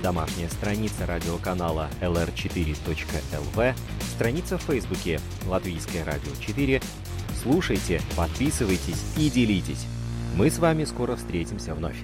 Домашняя 0.03 0.47
страница 0.47 1.07
радиоканала 1.07 1.89
lr4.lv, 2.01 3.75
страница 4.13 4.59
в 4.59 4.61
Фейсбуке 4.61 5.19
«Латвийское 5.47 6.05
радио 6.05 6.31
4». 6.33 6.83
Слушайте, 7.41 7.99
подписывайтесь 8.15 9.03
и 9.17 9.31
делитесь. 9.31 9.87
Мы 10.35 10.51
с 10.51 10.59
вами 10.59 10.83
скоро 10.83 11.15
встретимся 11.15 11.73
вновь. 11.73 11.97